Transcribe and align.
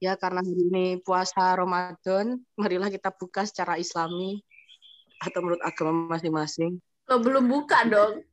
Ya, 0.00 0.16
karena 0.16 0.40
hari 0.40 0.56
ini 0.56 0.96
puasa 1.04 1.52
Ramadan, 1.52 2.40
marilah 2.56 2.88
kita 2.88 3.12
buka 3.12 3.44
secara 3.44 3.76
islami 3.76 4.40
atau 5.20 5.44
menurut 5.44 5.60
agama 5.60 6.16
masing-masing. 6.16 6.80
Lo 7.04 7.20
belum 7.20 7.44
buka 7.44 7.84
dong. 7.84 8.24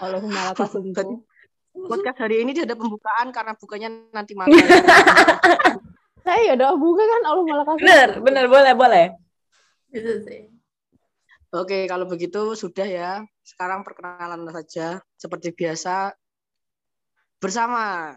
Allahumma 0.00 0.48
laka 0.48 0.64
sumtu. 0.64 1.28
Podcast 1.76 2.24
hari 2.24 2.40
ini 2.40 2.56
dia 2.56 2.64
ada 2.64 2.72
pembukaan 2.72 3.36
karena 3.36 3.52
bukanya 3.52 3.92
nanti 4.16 4.32
malam. 4.32 4.56
Saya 6.24 6.40
ya 6.48 6.52
udah 6.56 6.72
buka 6.80 7.04
kan 7.04 7.22
Allahumma 7.28 7.54
laka 7.60 7.72
sumtu. 7.76 7.84
Bener, 7.84 8.10
bener, 8.24 8.44
boleh, 8.48 8.72
boleh. 8.72 9.06
Gitu 9.92 10.24
sih. 10.24 10.48
Oke, 11.52 11.84
kalau 11.84 12.08
begitu 12.08 12.56
sudah 12.56 12.88
ya. 12.88 13.12
Sekarang 13.44 13.84
perkenalan 13.84 14.48
saja 14.48 15.04
seperti 15.20 15.52
biasa 15.52 16.16
bersama 17.36 18.16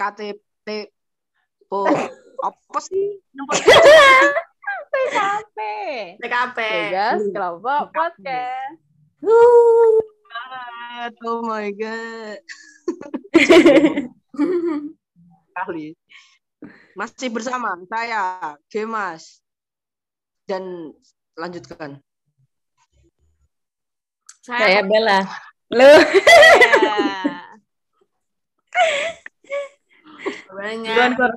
KTP 0.00 0.88
Oh, 1.70 1.86
apa 2.42 2.78
sih? 2.82 3.22
TKP. 4.90 5.58
TKP. 6.18 6.58
Tugas 6.58 7.22
kelompok 7.30 7.94
podcast. 7.94 8.82
Oh 11.22 11.46
my 11.46 11.70
god. 11.78 12.42
Kali. 15.54 15.94
Masih 16.98 17.30
bersama 17.30 17.78
saya, 17.86 18.58
Gemas. 18.66 19.46
Dan 20.50 20.90
lanjutkan. 21.38 22.02
Saya 24.42 24.82
Bella. 24.82 25.22
Lu. 25.70 25.86
Banyak. 30.50 30.94
Duluan, 30.94 31.12
Kor. 31.16 31.32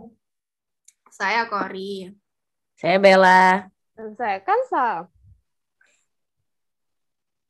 Saya 1.13 1.45
Kori. 1.45 2.09
Saya 2.77 2.97
Bella. 2.97 3.69
Dan 3.93 4.17
saya 4.17 4.41
kan 4.41 4.59
Sal. 4.65 4.97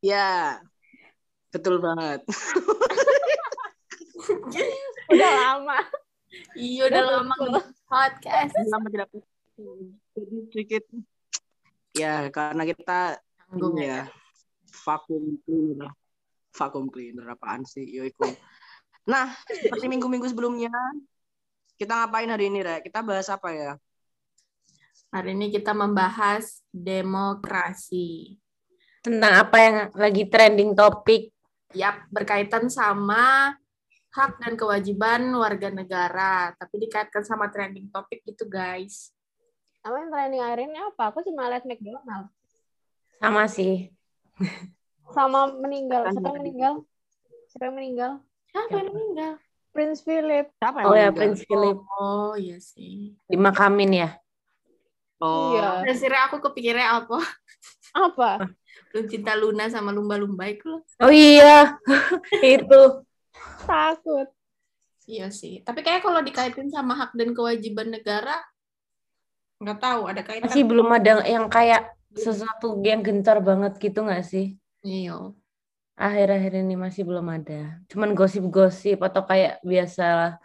Ya, 0.04 0.60
betul 1.56 1.80
banget. 1.80 2.28
Udah 5.12 5.32
lama. 5.32 5.80
Iya 6.58 6.90
udah 6.90 7.04
lama 7.08 7.34
nge- 7.40 7.72
podcast. 7.88 8.56
Lama 8.68 8.88
tidak 8.92 9.08
jadi 9.54 9.86
sedikit 10.50 10.84
ya 11.94 12.26
karena 12.34 12.66
kita 12.66 13.22
Tanggung 13.50 13.78
ya. 13.78 13.86
ya 13.86 14.02
vakum 14.82 15.38
cleaner 15.46 15.94
vakum 16.50 16.90
cleaner 16.90 17.22
apaan 17.30 17.62
sih 17.70 17.86
yo 17.86 18.02
iku. 18.02 18.26
nah 19.06 19.30
seperti 19.46 19.86
minggu-minggu 19.86 20.26
sebelumnya 20.26 20.74
kita 21.84 21.94
ngapain 22.00 22.32
hari 22.32 22.48
ini 22.48 22.64
Rek? 22.64 22.88
kita 22.88 23.04
bahas 23.04 23.28
apa 23.28 23.52
ya 23.52 23.74
Hari 25.14 25.38
ini 25.38 25.54
kita 25.54 25.78
membahas 25.78 26.66
demokrasi. 26.74 28.42
Tentang 29.06 29.46
apa 29.46 29.58
yang 29.62 29.78
lagi 29.94 30.26
trending 30.26 30.74
topik. 30.74 31.30
Yap, 31.78 32.10
berkaitan 32.10 32.66
sama 32.66 33.54
hak 34.10 34.42
dan 34.42 34.58
kewajiban 34.58 35.30
warga 35.38 35.70
negara, 35.70 36.58
tapi 36.58 36.90
dikaitkan 36.90 37.22
sama 37.22 37.54
trending 37.54 37.94
topik 37.94 38.26
gitu, 38.26 38.50
guys. 38.50 39.14
Apa 39.86 40.02
yang 40.02 40.10
trending 40.10 40.42
akhir 40.42 40.60
ini 40.66 40.78
apa? 40.82 41.14
Aku 41.14 41.22
cuma 41.22 41.46
liat 41.46 41.62
McDonald. 41.70 42.34
Sama 43.22 43.46
sih. 43.46 43.94
Sama 45.14 45.54
meninggal. 45.54 46.10
Siapa 46.10 46.26
yang 46.26 46.42
meninggal? 46.42 46.74
Siapa 47.54 47.64
yang 47.70 47.76
meninggal? 47.78 48.12
Siapa 48.50 48.76
yang 48.82 48.90
meninggal? 48.98 49.34
Prince 49.74 50.06
Philip. 50.06 50.46
siapa 50.62 50.86
yang 50.86 50.88
Oh 50.88 50.96
ya? 50.96 51.10
Prince 51.10 51.42
Philip. 51.50 51.78
Oh, 51.98 52.38
iya 52.38 52.58
sih. 52.62 53.18
Dimakamin 53.26 53.92
ya. 54.06 54.10
oh 55.18 55.58
Iya. 55.58 56.22
Aku 56.30 56.38
kepikirnya 56.38 57.02
apa? 57.02 57.18
Apa? 57.94 58.32
Lu 58.94 59.02
cinta 59.10 59.34
Luna 59.34 59.66
sama 59.74 59.90
lumba-lumba 59.90 60.46
itu 60.46 60.66
loh. 60.70 60.82
Oh 61.02 61.10
iya, 61.10 61.74
itu. 62.46 62.82
Takut. 63.66 64.30
Iya 65.10 65.34
sih. 65.34 65.66
Tapi 65.66 65.82
kayak 65.82 66.06
kalau 66.06 66.22
dikaitin 66.22 66.70
sama 66.70 66.94
hak 66.96 67.18
dan 67.18 67.34
kewajiban 67.34 67.90
negara, 67.90 68.38
nggak 69.60 69.80
tahu 69.82 70.02
ada 70.08 70.22
kaitan. 70.22 70.48
Masih 70.48 70.64
belum 70.64 70.88
ada 70.94 71.26
yang 71.26 71.50
kayak 71.50 71.92
sesuatu 72.14 72.78
yang 72.86 73.02
gencar 73.02 73.42
banget 73.42 73.74
gitu 73.82 74.06
nggak 74.06 74.24
sih? 74.24 74.56
Iya. 74.86 75.34
Akhir-akhir 75.94 76.66
ini 76.66 76.74
masih 76.74 77.06
belum 77.06 77.30
ada. 77.30 77.78
Cuman 77.86 78.18
gosip-gosip 78.18 78.98
atau 78.98 79.24
kayak 79.30 79.62
biasa 79.62 80.38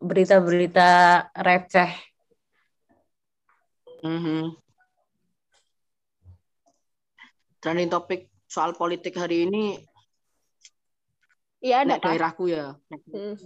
berita-berita 0.00 0.88
receh. 1.36 1.92
Mhm. 4.00 4.56
trending 7.60 7.92
topik 7.92 8.32
soal 8.48 8.72
politik 8.72 9.12
hari 9.20 9.44
ini 9.44 9.84
Iya 11.60 11.84
ada 11.84 12.00
nek 12.00 12.00
daerahku 12.00 12.48
ya 12.48 12.72
Hmm. 12.88 13.36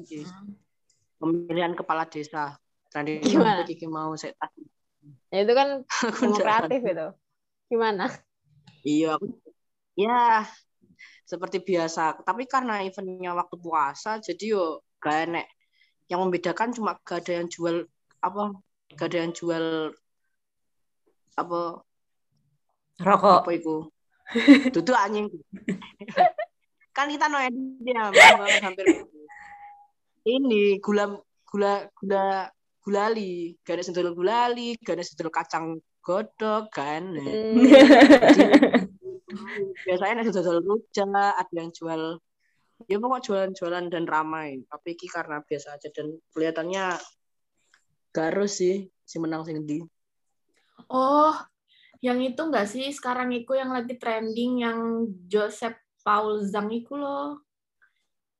pemilihan 1.18 1.74
kepala 1.74 2.06
desa 2.06 2.54
trending 2.94 3.26
Gimana? 3.26 3.66
topik 3.66 3.74
iki 3.74 3.90
mau 3.90 4.14
saya 4.14 4.38
Ya, 5.34 5.42
itu 5.42 5.50
kan 5.50 5.82
demokratif 6.22 6.80
itu. 6.86 7.08
Gimana? 7.66 8.06
Iya, 8.86 9.18
aku 9.18 9.26
ya 9.98 10.46
seperti 11.24 11.64
biasa. 11.64 12.20
Tapi 12.20 12.44
karena 12.44 12.84
eventnya 12.84 13.32
waktu 13.32 13.56
puasa, 13.56 14.20
jadi 14.20 14.44
yo 14.54 14.84
gak 15.00 15.28
enek. 15.28 15.46
Yang 16.06 16.20
membedakan 16.20 16.68
cuma 16.76 17.00
gak 17.00 17.24
ada 17.24 17.40
yang 17.40 17.48
jual 17.48 17.88
apa? 18.20 18.52
Gak 18.94 19.08
ada 19.10 19.18
yang 19.24 19.32
jual 19.32 19.66
apa? 21.34 21.60
Rokok. 23.00 23.40
Apa 23.42 23.52
itu? 23.56 23.76
Tutu 24.74 24.92
anjing. 24.94 25.28
kan 26.94 27.10
kita 27.10 27.26
no 27.26 27.42
edit 27.42 27.82
ya, 27.90 28.06
hampir. 28.64 28.86
Ini 30.22 30.78
gula 30.78 31.10
gula 31.42 31.90
gula 31.98 32.46
gulali, 32.84 33.56
gak 33.66 33.80
ada 33.80 33.82
sendal 33.82 34.14
gulali, 34.14 34.78
gak 34.78 35.00
ada 35.00 35.04
sendal 35.04 35.32
kacang 35.32 35.80
godok 36.04 36.70
kan. 36.70 37.16
Hmm. 39.34 39.74
biasanya 39.82 40.22
ada 40.22 40.30
jual 40.30 40.58
rujak 40.62 41.10
ada 41.10 41.54
yang 41.58 41.74
jual 41.74 42.22
ya 42.86 42.96
pokok 42.98 43.20
jualan-jualan 43.26 43.86
dan 43.90 44.04
ramai 44.06 44.62
tapi 44.70 44.94
ini 44.94 45.06
karena 45.10 45.42
biasa 45.42 45.74
aja 45.78 45.88
dan 45.90 46.14
kelihatannya 46.30 46.94
garus 48.14 48.62
sih 48.62 48.86
si 49.02 49.16
menang 49.18 49.42
sing 49.42 49.66
di 49.66 49.82
Oh, 50.90 51.32
yang 52.04 52.20
itu 52.20 52.36
nggak 52.36 52.68
sih 52.68 52.90
sekarang 52.92 53.32
itu 53.32 53.56
yang 53.56 53.72
lagi 53.72 53.96
trending 53.96 54.60
yang 54.60 55.08
Joseph 55.30 55.78
Paul 56.04 56.44
Zhang 56.44 56.68
itu 56.68 56.98
loh. 56.98 57.40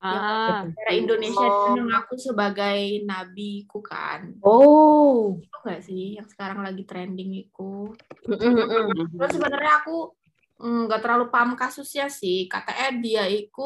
Ah, 0.05 0.69
Negara 0.69 0.93
Indonesia 0.93 1.49
Oh. 1.49 1.73
mengaku 1.81 2.21
sebagai 2.21 3.01
nabi 3.09 3.65
ku 3.65 3.81
kan. 3.81 4.37
Oh. 4.45 5.41
Itu 5.41 5.57
nggak 5.65 5.81
sih 5.81 6.21
yang 6.21 6.29
sekarang 6.29 6.61
lagi 6.61 6.85
trending 6.85 7.49
itu. 7.49 7.89
Mm-mm-mm. 8.29 9.17
Terus 9.17 9.33
sebenarnya 9.33 9.81
aku 9.81 10.13
mm, 10.13 10.24
nggak 10.61 11.01
terlalu 11.03 11.25
paham 11.35 11.53
kasusnya 11.59 12.07
sih. 12.11 12.47
Katanya 12.53 12.89
dia 13.03 13.25
itu 13.31 13.61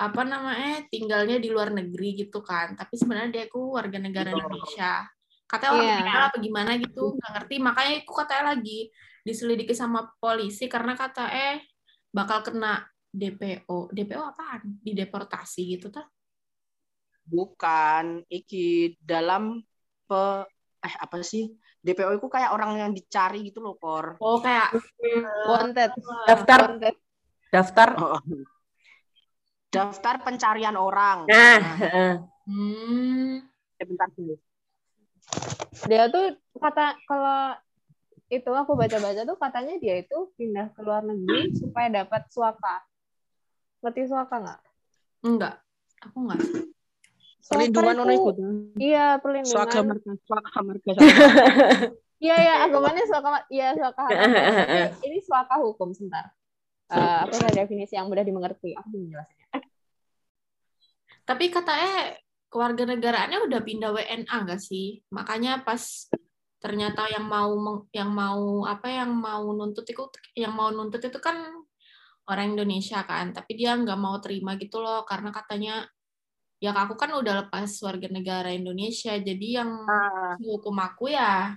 apa 0.00 0.22
namanya 0.24 0.88
tinggalnya 0.88 1.36
di 1.44 1.48
luar 1.52 1.70
negeri 1.76 2.24
gitu 2.24 2.40
kan. 2.40 2.72
Tapi 2.78 2.94
sebenarnya 2.96 3.30
dia 3.34 3.44
itu 3.48 3.60
warga 3.76 3.98
negara 4.00 4.32
Indonesia. 4.32 5.04
Katanya 5.50 5.72
orang 5.76 5.88
Iya. 5.88 5.96
tinggal 6.00 6.22
apa 6.30 6.36
gimana 6.40 6.70
gitu 6.80 7.00
nggak 7.16 7.30
ngerti. 7.36 7.54
Makanya 7.60 7.92
aku 8.04 8.12
katanya 8.16 8.44
lagi 8.56 8.78
diselidiki 9.26 9.74
sama 9.76 10.08
polisi 10.22 10.64
karena 10.72 10.92
kata 10.96 11.24
eh 11.32 11.56
bakal 12.16 12.40
kena 12.46 12.80
DPO. 13.12 13.92
DPO 13.92 14.22
apaan? 14.32 14.62
Dideportasi 14.84 15.60
gitu 15.76 15.88
tuh. 15.92 16.06
bukan 17.30 18.26
iki 18.26 18.96
dalam 18.98 19.62
pe 20.08 20.22
eh 20.82 20.94
apa 20.98 21.22
sih 21.22 21.46
DPO 21.80 22.20
itu 22.20 22.26
kayak 22.28 22.52
orang 22.52 22.76
yang 22.76 22.92
dicari 22.92 23.40
gitu 23.48 23.64
loh 23.64 23.74
kor 23.80 24.20
Oh 24.20 24.36
kayak 24.40 24.76
wanted. 25.48 25.90
Daftar, 26.28 26.60
Wanted. 26.76 26.94
daftar. 27.48 27.88
Oh. 27.96 28.20
daftar 29.70 30.14
pencarian 30.20 30.74
orang 30.74 31.30
Nah, 31.30 31.58
heeh. 31.78 32.12
hmm, 32.50 33.34
Eh, 33.80 33.86
bentar 33.86 34.10
dulu 34.12 34.34
Dia 35.86 36.10
tuh 36.10 36.36
kata 36.58 36.98
kalau 37.06 37.54
itu 38.30 38.50
aku 38.50 38.78
baca-baca 38.78 39.22
tuh 39.26 39.38
katanya 39.38 39.74
dia 39.82 40.02
itu 40.02 40.30
pindah 40.38 40.70
ke 40.74 40.80
luar 40.86 41.02
negeri 41.02 41.50
supaya 41.54 41.90
dapat 41.90 42.30
suaka. 42.30 42.82
Ngerti 43.82 44.06
suaka 44.06 44.34
nggak? 44.38 44.60
enggak. 45.26 45.54
Aku 46.06 46.16
enggak. 46.26 46.40
Perlindungan 47.48 47.96
ono 48.04 48.12
iku 48.12 48.30
Iya 48.76 49.16
suaka 49.46 49.80
perlindungan. 49.80 49.86
marga 49.88 50.10
suaka 50.28 50.58
marga 50.60 50.90
Iya 52.20 52.36
ya 52.36 52.54
agamanya 52.68 53.04
suaka. 53.08 53.28
Iya 53.48 53.72
suaka. 53.80 54.04
Ini, 55.08 55.18
suaka 55.24 55.56
hukum 55.56 55.96
sebentar. 55.96 56.28
Eh, 56.92 57.18
aku 57.24 57.32
ada 57.40 57.64
definisi 57.64 57.96
yang 57.96 58.12
mudah 58.12 58.20
dimengerti. 58.20 58.76
Aku 58.76 58.92
belum 58.92 59.08
jelasin. 59.08 59.40
Tapi 61.24 61.44
katanya 61.48 62.12
kewarganegaraannya 62.52 63.38
udah 63.46 63.60
pindah 63.64 63.90
WNA 63.96 64.36
nggak 64.36 64.60
sih? 64.60 65.00
Makanya 65.14 65.64
pas 65.64 65.80
ternyata 66.60 67.08
yang 67.08 67.24
mau 67.24 67.88
yang 67.88 68.12
mau 68.12 68.68
apa 68.68 68.92
yang 68.92 69.16
mau 69.16 69.48
nuntut 69.56 69.88
itu 69.88 70.04
yang 70.36 70.52
mau 70.52 70.68
nuntut 70.68 71.00
itu 71.00 71.16
kan 71.22 71.40
orang 72.28 72.52
Indonesia 72.52 73.00
kan, 73.06 73.32
tapi 73.32 73.56
dia 73.56 73.72
nggak 73.80 73.96
mau 73.96 74.20
terima 74.20 74.60
gitu 74.60 74.82
loh 74.82 75.08
karena 75.08 75.32
katanya 75.32 75.88
ya 76.60 76.76
aku 76.76 76.94
kan 76.94 77.10
udah 77.16 77.48
lepas 77.48 77.72
warga 77.80 78.06
negara 78.12 78.52
Indonesia, 78.52 79.16
jadi 79.16 79.64
yang 79.64 79.70
Ah, 79.88 80.36
hukum 80.36 80.76
aku 80.76 81.08
ya 81.08 81.56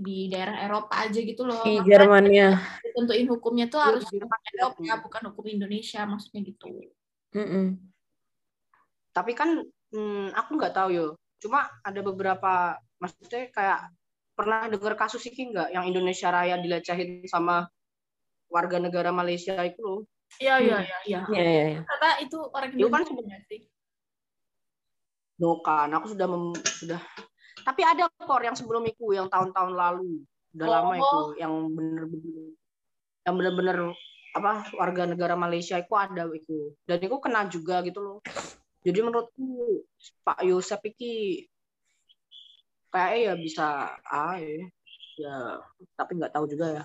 di 0.00 0.28
daerah 0.32 0.56
Eropa 0.64 0.96
aja 1.04 1.20
gitu 1.20 1.44
loh. 1.44 1.60
Di 1.64 1.80
Jermannya. 1.84 2.56
tentuin 2.96 3.28
hukumnya 3.28 3.68
tuh 3.68 3.80
Iya, 3.80 3.88
harus 3.92 4.04
di 4.08 4.16
hukum. 4.20 4.28
Eropa 4.56 4.92
bukan 5.08 5.22
hukum 5.32 5.44
Indonesia 5.48 6.00
maksudnya 6.04 6.40
gitu. 6.44 6.68
Mm-mm. 7.36 7.78
tapi 9.10 9.34
kan 9.34 9.62
hmm, 9.90 10.32
aku 10.38 10.50
nggak 10.54 10.74
tahu 10.76 10.88
yo. 10.94 11.06
Cuma 11.42 11.66
ada 11.82 12.00
beberapa 12.04 12.78
maksudnya 13.02 13.50
kayak 13.50 13.90
pernah 14.38 14.70
dengar 14.70 14.94
kasus 14.96 15.24
ini 15.28 15.50
nggak 15.52 15.68
yang 15.74 15.84
Indonesia 15.88 16.30
Raya 16.30 16.56
dilecehin 16.60 17.26
sama 17.26 17.66
warga 18.48 18.78
negara 18.78 19.10
Malaysia 19.10 19.56
itu 19.66 19.80
loh. 19.82 20.00
Iya 20.38 20.62
iya 20.62 20.78
Hmm. 20.78 20.86
iya 20.86 20.98
iya. 21.06 21.20
Iya, 21.26 21.42
iya, 21.42 21.64
iya. 21.74 21.80
Ternyata 21.82 22.08
itu 22.22 22.38
orang 22.54 22.70
Itu 22.70 22.86
kan 22.88 23.02
Indonesia 23.02 23.26
nggak 23.26 23.42
sih? 23.50 23.60
No 25.40 25.58
kan, 25.64 25.88
aku 25.96 26.12
sudah 26.12 26.26
mem- 26.28 26.64
sudah. 26.80 27.00
Tapi 27.64 27.80
ada 27.84 28.08
kor 28.12 28.40
yang 28.44 28.56
sebelum 28.56 28.84
itu, 28.84 29.16
yang 29.16 29.28
tahun-tahun 29.32 29.72
lalu, 29.72 30.20
udah 30.56 30.66
Oh. 30.68 30.72
lama 30.76 30.94
itu, 31.00 31.18
yang 31.40 31.52
bener-bener, 31.72 32.44
yang 33.24 33.34
bener-bener 33.36 33.78
apa 34.30 34.52
warga 34.78 35.02
negara 35.10 35.34
Malaysia 35.34 35.76
itu 35.80 35.94
ada 35.96 36.28
itu, 36.30 36.76
dan 36.86 37.02
itu 37.02 37.16
kena 37.18 37.48
juga 37.50 37.82
gitu 37.82 37.98
loh. 37.98 38.18
Jadi 38.84 38.98
menurutku 39.02 39.84
Pak 40.24 40.40
Yosep 40.46 40.80
iki 40.94 41.44
kayaknya 42.92 43.18
ya 43.26 43.34
bisa, 43.36 43.66
ah 44.08 44.36
ya, 44.40 44.48
ya 45.20 45.36
tapi 45.98 46.16
nggak 46.16 46.32
tahu 46.32 46.46
juga 46.48 46.80
ya. 46.80 46.84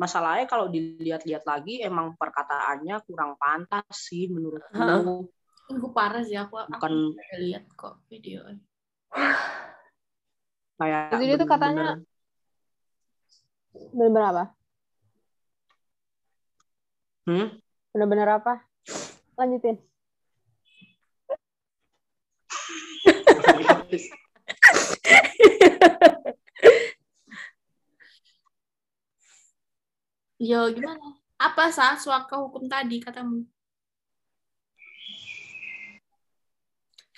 Masalahnya 0.00 0.48
kalau 0.48 0.72
dilihat-lihat 0.72 1.44
lagi 1.44 1.84
emang 1.84 2.16
perkataannya 2.16 3.04
kurang 3.04 3.36
pantas 3.36 3.84
sih 3.92 4.32
menurutku. 4.32 5.28
Gue 5.70 5.90
parah 5.94 6.18
sih 6.26 6.34
aku 6.34 6.58
aku 6.58 6.74
Bukan 6.74 7.14
udah 7.14 7.38
lihat 7.38 7.62
kok 7.78 8.02
video. 8.10 8.42
kayak 10.80 11.12
Jadi 11.12 11.24
dia 11.28 11.36
tuh 11.36 11.44
katanya- 11.46 12.00
bener-bener- 12.00 12.08
Bener-bener 13.94 14.24
apa? 14.26 14.44
Hmm? 17.28 17.46
Bener-bener 17.94 18.28
apa? 18.34 18.54
Lanjutin. 19.38 19.76
Yo 30.40 30.72
gimana? 30.72 31.06
Apa 31.40 31.68
sah 31.76 31.96
suaka 31.96 32.34
hukum 32.40 32.64
tadi 32.68 33.00
katamu? 33.00 33.44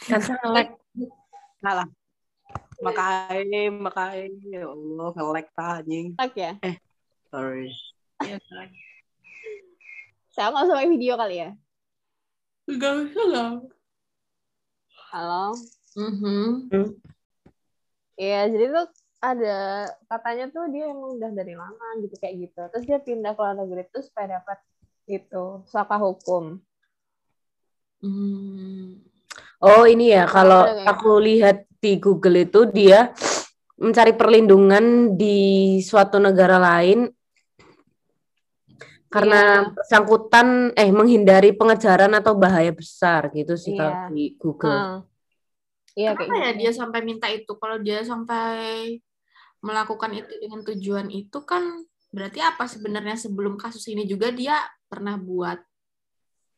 Kan 0.06 0.20
selek. 0.22 0.68
Salah. 1.62 1.88
Makanya, 2.82 3.70
makanya, 3.70 4.26
ya 4.50 4.66
Allah, 4.66 5.08
nge-lag 5.14 5.46
ta, 5.54 5.78
anjing. 5.78 6.18
Tak 6.18 6.34
ya? 6.34 6.58
Sorry. 7.30 7.70
Ya, 8.26 8.42
kan. 8.42 8.68
Saya 10.34 10.50
usah 10.50 10.74
pakai 10.74 10.90
video 10.90 11.14
kali 11.14 11.46
ya? 11.46 11.50
Enggak 12.66 12.92
usah 13.06 13.26
lah. 13.30 13.50
Halo? 15.14 15.54
Mhm. 15.94 16.72
Iya, 18.18 18.50
jadi 18.50 18.64
tuh 18.74 18.86
ada 19.22 19.86
katanya 20.10 20.50
tuh 20.50 20.66
dia 20.74 20.90
emang 20.90 21.20
udah 21.20 21.30
dari 21.30 21.54
lama 21.54 21.88
gitu 22.02 22.18
kayak 22.18 22.50
gitu. 22.50 22.60
Terus 22.74 22.84
dia 22.90 22.98
pindah 22.98 23.38
ke 23.38 23.40
luar 23.44 23.54
negeri 23.54 23.86
tuh 23.94 24.02
supaya 24.02 24.42
dapat 24.42 24.58
itu 25.06 25.62
suaka 25.70 25.94
hukum. 26.00 26.58
Hmm. 28.02 29.11
Oh 29.62 29.86
ini 29.86 30.10
ya, 30.10 30.26
kalau 30.26 30.66
kayak- 30.66 30.86
aku 30.90 31.10
lihat 31.22 31.56
di 31.78 31.98
Google 31.98 32.42
itu 32.42 32.66
dia 32.66 33.14
mencari 33.78 34.14
perlindungan 34.14 35.14
di 35.14 35.38
suatu 35.82 36.18
negara 36.18 36.58
lain 36.58 37.10
karena 39.06 39.68
bersangkutan 39.68 40.72
eh 40.72 40.88
menghindari 40.88 41.52
pengejaran 41.52 42.16
atau 42.16 42.32
bahaya 42.32 42.72
besar 42.72 43.28
gitu 43.30 43.60
sih 43.60 43.76
kalau 43.76 43.92
Iya. 43.92 44.08
di 44.08 44.24
Google. 44.40 44.72
Ah. 44.72 44.98
Iya 45.92 46.16
kayak 46.16 46.24
Kenapa 46.24 46.40
ya 46.40 46.50
gitu. 46.56 46.60
dia 46.64 46.70
sampai 46.72 47.00
minta 47.04 47.26
itu? 47.28 47.52
Kalau 47.60 47.76
dia 47.76 48.00
sampai 48.00 48.96
melakukan 49.60 50.10
itu 50.16 50.32
dengan 50.40 50.64
tujuan 50.64 51.06
itu 51.12 51.38
kan 51.44 51.84
berarti 52.08 52.40
apa 52.40 52.64
sebenarnya 52.64 53.20
sebelum 53.20 53.60
kasus 53.60 53.84
ini 53.92 54.08
juga 54.08 54.32
dia 54.32 54.56
pernah 54.88 55.20
buat 55.20 55.60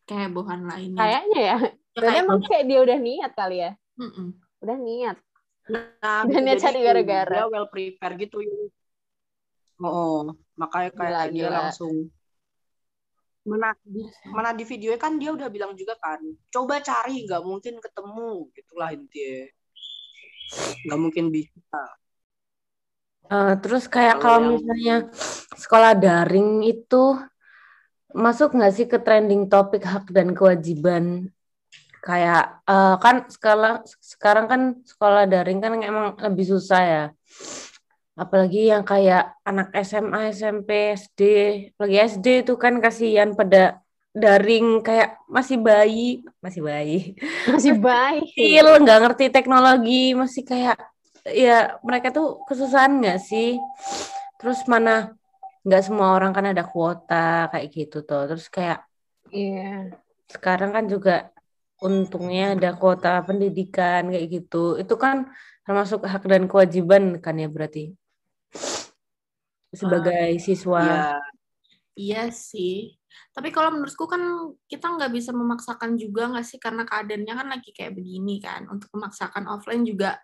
kehebohan 0.07 0.63
lainnya. 0.71 1.03
Kayaknya 1.03 1.41
ya. 1.43 1.59
Dan 1.95 2.03
kayak- 2.05 2.21
emang 2.27 2.41
kayak 2.43 2.65
dia 2.67 2.79
udah 2.83 2.99
niat 2.99 3.33
kali 3.33 3.57
ya. 3.61 3.71
Mm-mm. 3.97 4.29
Udah 4.61 4.77
niat. 4.77 5.17
Nah, 5.65 6.21
dia 6.27 6.41
jadi 6.45 6.61
cari 6.61 6.79
gara-gara. 6.83 7.37
Dia 7.41 7.47
well 7.49 7.69
prepare 7.71 8.15
gitu. 8.19 8.43
Oh, 9.79 10.29
makanya 10.55 10.91
kayak 10.91 11.11
Gila, 11.11 11.23
dia 11.31 11.39
gila. 11.47 11.59
langsung 11.67 11.95
mana 13.45 13.77
di, 13.85 14.01
mana 14.33 14.57
di 14.57 14.65
videonya 14.65 14.97
kan 14.97 15.21
dia 15.21 15.29
udah 15.29 15.53
bilang 15.53 15.77
juga 15.77 15.93
kan 16.01 16.17
coba 16.49 16.81
cari 16.81 17.29
nggak 17.29 17.45
mungkin 17.45 17.77
ketemu 17.77 18.49
gitulah 18.57 18.89
intinya 18.89 19.45
nggak 20.89 20.97
mungkin 20.99 21.25
bisa 21.29 21.83
Eh, 23.25 23.55
terus 23.61 23.85
kayak 23.85 24.17
Kalau 24.17 24.25
kalau 24.25 24.41
yang- 24.41 24.53
misalnya 24.57 24.97
sekolah 25.57 25.93
daring 25.93 26.65
itu 26.65 27.21
masuk 28.13 28.53
nggak 28.53 28.73
sih 28.73 28.85
ke 28.85 28.97
trending 28.97 29.49
topik 29.49 29.81
hak 29.81 30.09
dan 30.09 30.33
kewajiban? 30.33 31.29
Kayak 32.05 32.61
eh, 32.69 32.95
kan 33.01 33.17
sekarang 33.33 33.77
sekarang 34.13 34.47
kan 34.53 34.61
sekolah 34.85 35.25
daring 35.25 35.59
kan 35.65 35.73
emang 35.81 36.13
lebih 36.21 36.45
susah 36.53 36.81
ya. 36.85 37.05
Apalagi 38.15 38.71
yang 38.71 38.85
kayak 38.87 39.35
anak 39.43 39.75
SMA, 39.83 40.31
SMP, 40.31 40.95
SD, 40.95 41.21
apalagi 41.75 41.97
SD 42.15 42.27
itu 42.47 42.55
kan 42.55 42.79
kasihan 42.79 43.35
pada 43.35 43.83
daring 44.15 44.79
kayak 44.87 45.19
masih 45.27 45.59
bayi, 45.59 46.23
masih 46.39 46.63
bayi 46.63 47.19
Masih 47.51 47.75
baik. 47.89 48.23
kecil 48.31 48.67
nggak 48.79 48.99
ngerti 49.03 49.25
teknologi 49.35 50.15
masih 50.15 50.47
kayak 50.47 50.79
ya 51.27 51.75
mereka 51.83 52.15
tuh 52.15 52.39
kesusahan 52.47 53.03
nggak 53.03 53.19
sih 53.19 53.59
terus 54.39 54.63
mana 54.71 55.17
nggak 55.67 55.83
semua 55.83 56.15
orang 56.15 56.31
kan 56.31 56.55
ada 56.55 56.63
kuota 56.63 57.51
kayak 57.51 57.67
gitu 57.75 58.07
tuh 58.07 58.31
terus 58.31 58.47
kayak 58.47 58.87
Iya. 59.35 59.91
sekarang 60.31 60.71
kan 60.71 60.85
juga 60.87 61.34
untungnya 61.85 62.57
ada 62.57 62.73
kuota 62.73 63.21
pendidikan 63.21 64.09
kayak 64.09 64.27
gitu 64.33 64.81
itu 64.81 64.95
kan 64.97 65.29
termasuk 65.69 66.01
hak 66.09 66.25
dan 66.25 66.49
kewajiban 66.49 67.21
kan 67.21 67.37
ya 67.37 67.49
berarti 67.53 67.93
sebagai 69.77 70.41
siswa 70.41 70.81
ya 70.81 71.01
Iya 71.95 72.27
sih. 72.35 72.99
Tapi 73.31 73.55
kalau 73.55 73.71
menurutku 73.71 74.11
kan 74.11 74.23
kita 74.67 74.87
nggak 74.99 75.15
bisa 75.15 75.31
memaksakan 75.31 75.95
juga 75.95 76.27
nggak 76.31 76.47
sih 76.47 76.59
karena 76.59 76.83
keadaannya 76.83 77.35
kan 77.39 77.49
lagi 77.55 77.71
kayak 77.71 77.95
begini 77.95 78.43
kan. 78.43 78.67
Untuk 78.67 78.91
memaksakan 78.99 79.47
offline 79.47 79.87
juga 79.87 80.19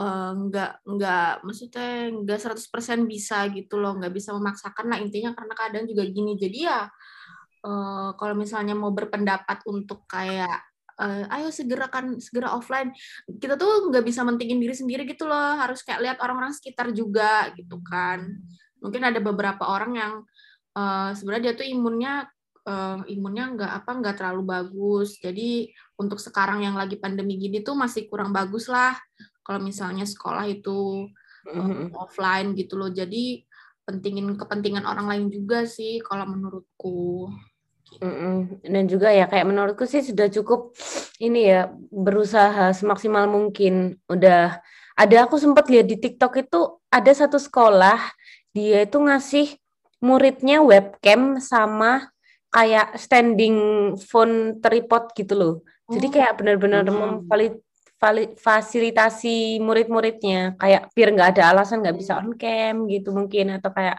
eh, 0.00 0.32
nggak 0.32 0.72
nggak 0.88 1.30
maksudnya 1.44 1.88
nggak 2.24 2.38
100% 2.40 3.04
bisa 3.04 3.44
gitu 3.52 3.76
loh. 3.76 3.92
Nggak 4.00 4.12
bisa 4.16 4.32
memaksakan 4.32 4.88
lah 4.88 4.98
intinya 5.04 5.36
karena 5.36 5.52
keadaan 5.52 5.86
juga 5.88 6.04
gini. 6.08 6.32
Jadi 6.40 6.58
ya 6.64 6.88
eh, 7.68 8.10
kalau 8.16 8.34
misalnya 8.36 8.72
mau 8.72 8.92
berpendapat 8.96 9.68
untuk 9.68 10.08
kayak 10.08 10.64
eh, 11.00 11.24
ayo 11.36 11.48
segera 11.52 11.86
kan 11.92 12.16
segera 12.20 12.52
offline. 12.56 12.92
Kita 13.26 13.54
tuh 13.60 13.92
nggak 13.92 14.04
bisa 14.04 14.24
mentingin 14.24 14.58
diri 14.60 14.74
sendiri 14.76 15.02
gitu 15.04 15.28
loh 15.28 15.56
harus 15.60 15.84
kayak 15.84 16.00
lihat 16.02 16.18
orang-orang 16.24 16.52
sekitar 16.56 16.90
juga 16.92 17.52
gitu 17.56 17.80
kan. 17.84 18.24
Mungkin 18.80 19.02
ada 19.04 19.20
beberapa 19.20 19.64
orang 19.68 19.92
yang 19.96 20.12
eh, 20.76 21.10
sebenarnya 21.16 21.52
dia 21.52 21.54
tuh 21.60 21.66
imunnya 21.68 22.14
eh, 22.66 22.98
imunnya 23.14 23.44
nggak 23.54 23.72
apa 23.84 23.90
nggak 24.02 24.16
terlalu 24.18 24.42
bagus. 24.44 25.20
Jadi 25.20 25.70
untuk 26.00 26.18
sekarang 26.20 26.64
yang 26.64 26.76
lagi 26.76 26.96
pandemi 27.00 27.36
gini 27.40 27.60
tuh 27.64 27.76
masih 27.76 28.08
kurang 28.10 28.32
bagus 28.34 28.68
lah 28.68 28.96
kalau 29.46 29.62
misalnya 29.62 30.04
sekolah 30.04 30.44
itu 30.50 31.06
Mhm. 31.46 31.94
offline 31.94 32.58
gitu 32.58 32.74
loh. 32.74 32.90
Jadi 32.90 33.46
pentingin 33.86 34.34
kepentingan 34.34 34.82
orang 34.82 35.06
lain 35.06 35.26
juga 35.30 35.62
sih 35.62 36.02
kalau 36.02 36.26
menurutku 36.26 37.30
Mm-mm. 38.00 38.60
Dan 38.60 38.84
juga 38.86 39.08
ya 39.08 39.24
kayak 39.24 39.46
menurutku 39.48 39.88
sih 39.88 40.04
sudah 40.04 40.28
cukup 40.28 40.76
ini 41.18 41.48
ya 41.48 41.72
berusaha 41.88 42.72
semaksimal 42.76 43.24
mungkin. 43.26 43.96
Udah 44.06 44.60
ada 44.96 45.16
aku 45.24 45.36
sempat 45.36 45.68
lihat 45.68 45.88
di 45.88 45.96
TikTok 45.96 46.32
itu 46.40 46.60
ada 46.88 47.12
satu 47.12 47.36
sekolah 47.36 48.00
dia 48.52 48.84
itu 48.84 48.96
ngasih 48.96 49.56
muridnya 50.00 50.60
webcam 50.60 51.40
sama 51.40 52.08
kayak 52.52 52.96
standing 52.96 53.56
phone 54.00 54.60
tripod 54.60 55.12
gitu 55.12 55.34
loh. 55.36 55.54
Jadi 55.86 56.06
Oh. 56.08 56.12
kayak 56.12 56.32
benar-benar 56.40 56.82
Hmm. 56.88 57.24
memvali- 57.24 57.60
vali- 57.96 58.36
fasilitasi 58.36 59.56
murid-muridnya 59.60 60.52
kayak 60.60 60.92
biar 60.92 61.08
nggak 61.16 61.30
ada 61.36 61.42
alasan 61.52 61.80
nggak 61.80 61.96
bisa 61.96 62.20
on 62.20 62.36
cam 62.36 62.84
gitu 62.88 63.08
mungkin 63.12 63.56
atau 63.56 63.72
kayak 63.72 63.96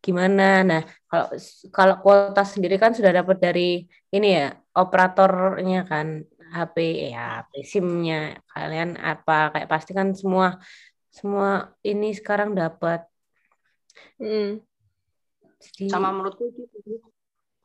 gimana. 0.00 0.64
Nah, 0.64 0.82
kalau 1.06 1.26
kalau 1.70 1.94
kuota 2.00 2.42
sendiri 2.42 2.80
kan 2.80 2.96
sudah 2.96 3.12
dapat 3.20 3.36
dari 3.38 3.84
ini 4.10 4.28
ya 4.36 4.56
operatornya 4.74 5.84
kan 5.84 6.24
HP 6.50 6.76
ya 7.14 7.46
HP 7.46 7.52
SIM-nya 7.62 8.40
kalian 8.50 8.98
apa 8.98 9.54
kayak 9.54 9.70
pasti 9.70 9.94
kan 9.94 10.10
semua 10.16 10.58
semua 11.12 11.76
ini 11.84 12.10
sekarang 12.16 12.56
dapat. 12.56 13.06
Mm. 14.18 14.64
Jadi 15.60 15.92
sama 15.92 16.10
menurutku 16.10 16.48
itu 16.48 16.62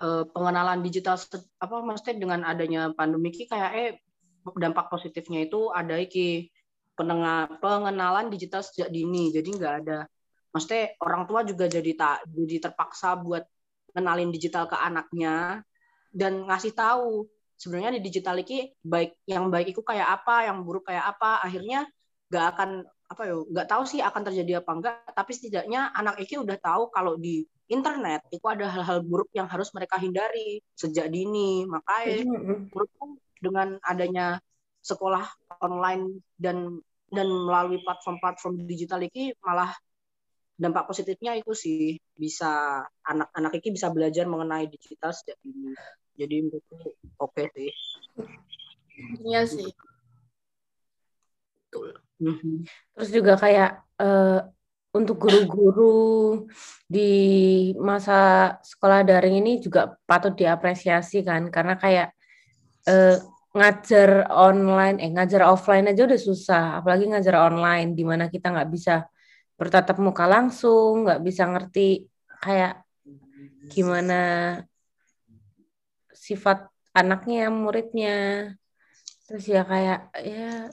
eh, 0.03 0.23
pengenalan 0.29 0.83
digital 0.83 1.15
apa 1.63 1.75
maksudnya 1.79 2.15
dengan 2.19 2.41
adanya 2.43 2.91
pandemi 2.91 3.31
ini 3.31 3.47
kayak 3.47 3.71
eh 3.73 3.91
dampak 4.53 4.91
positifnya 4.91 5.47
itu 5.47 5.71
ada 5.71 5.97
iki 5.97 6.51
penengah 6.93 7.59
pengenalan 7.59 8.29
digital 8.29 8.61
sejak 8.61 8.93
dini 8.93 9.33
jadi 9.33 9.49
nggak 9.49 9.73
ada 9.83 9.99
maksudnya 10.55 10.95
orang 11.03 11.27
tua 11.27 11.43
juga 11.43 11.67
jadi 11.67 11.91
tak 12.00 12.31
jadi 12.31 12.71
terpaksa 12.71 13.19
buat 13.19 13.43
kenalin 13.91 14.31
digital 14.31 14.71
ke 14.71 14.79
anaknya 14.79 15.59
dan 16.15 16.47
ngasih 16.47 16.71
tahu 16.71 17.27
sebenarnya 17.59 18.00
di 18.00 18.07
digital 18.07 18.39
ini 18.39 18.71
baik 18.79 19.19
yang 19.27 19.51
baik 19.51 19.75
itu 19.75 19.83
kayak 19.83 20.07
apa 20.24 20.47
yang 20.47 20.63
buruk 20.63 20.88
kayak 20.88 21.12
apa 21.12 21.43
akhirnya 21.43 21.83
nggak 22.31 22.45
akan 22.55 22.69
apa 23.05 23.21
ya 23.27 23.35
nggak 23.35 23.67
tahu 23.67 23.83
sih 23.83 24.00
akan 24.00 24.21
terjadi 24.31 24.63
apa 24.63 24.71
enggak 24.71 24.95
tapi 25.12 25.31
setidaknya 25.35 25.91
anak 25.91 26.15
iki 26.24 26.39
udah 26.39 26.55
tahu 26.57 26.88
kalau 26.89 27.19
di 27.19 27.43
internet 27.67 28.24
itu 28.31 28.45
ada 28.47 28.71
hal-hal 28.71 29.03
buruk 29.03 29.27
yang 29.35 29.51
harus 29.51 29.69
mereka 29.75 30.00
hindari 30.00 30.63
sejak 30.74 31.12
dini 31.12 31.67
makanya 31.67 32.24
Mm-mm. 32.24 32.71
menurutku 32.71 33.19
dengan 33.43 33.75
adanya 33.83 34.39
sekolah 34.81 35.25
online 35.62 36.24
dan 36.39 36.81
dan 37.13 37.27
melalui 37.29 37.77
platform-platform 37.85 38.65
digital 38.65 39.01
ini 39.05 39.33
malah 39.45 39.69
dampak 40.55 40.88
positifnya 40.88 41.35
itu 41.35 41.51
sih 41.51 42.00
bisa 42.15 42.83
anak-anak 43.03 43.51
ini 43.59 43.69
bisa 43.75 43.91
belajar 43.91 44.25
mengenai 44.27 44.71
digital 44.71 45.12
sejak 45.12 45.35
dini 45.43 45.75
jadi 46.15 46.47
menurutku 46.47 46.95
oke 47.19 47.43
sih 47.51 47.71
Iya 49.24 49.41
sih. 49.43 49.69
Betul. 51.67 52.00
Mhm. 52.24 52.63
Terus 52.95 53.09
juga 53.12 53.33
kayak 53.35 53.71
eh, 54.00 54.39
untuk 54.95 55.19
guru-guru 55.19 56.47
di 56.88 57.12
masa 57.75 58.55
sekolah 58.63 59.03
daring 59.03 59.43
ini 59.43 59.59
juga 59.59 60.00
patut 60.07 60.31
diapresiasi 60.31 61.27
kan 61.27 61.51
karena 61.51 61.75
kayak 61.75 62.15
eh, 62.88 63.19
ngajar 63.55 64.31
online 64.31 65.00
eh 65.00 65.12
ngajar 65.12 65.47
offline 65.47 65.88
aja 65.91 66.07
udah 66.07 66.19
susah 66.19 66.63
apalagi 66.79 67.07
ngajar 67.07 67.35
online 67.39 67.95
di 67.95 68.03
mana 68.03 68.27
kita 68.27 68.51
nggak 68.51 68.67
bisa 68.71 69.07
bertatap 69.55 69.97
muka 70.03 70.27
langsung 70.27 71.07
nggak 71.07 71.24
bisa 71.24 71.47
ngerti 71.47 72.05
kayak 72.43 72.83
gimana 73.71 74.21
sifat 76.12 76.67
anaknya 76.95 77.51
muridnya 77.51 78.51
terus 79.27 79.45
ya 79.50 79.63
kayak 79.65 80.12
ya 80.21 80.69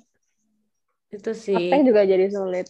itu 1.12 1.30
sih 1.36 1.68
Praktek 1.68 1.88
juga 1.88 2.02
jadi 2.08 2.26
sulit. 2.32 2.68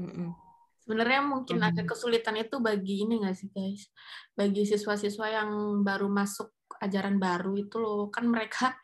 Mm-mm. 0.00 0.32
Sebenarnya 0.80 1.20
mungkin 1.24 1.60
Mhm. 1.60 1.66
agak 1.66 1.86
kesulitan 1.92 2.36
itu 2.40 2.56
bagi 2.62 3.04
ini 3.04 3.20
nggak 3.20 3.36
sih 3.36 3.48
guys? 3.52 3.90
Bagi 4.32 4.64
siswa-siswa 4.64 5.26
yang 5.28 5.50
baru 5.84 6.08
masuk 6.08 6.52
ajaran 6.80 7.20
baru 7.20 7.56
itu 7.58 7.76
loh, 7.76 8.08
kan 8.08 8.24
mereka 8.28 8.76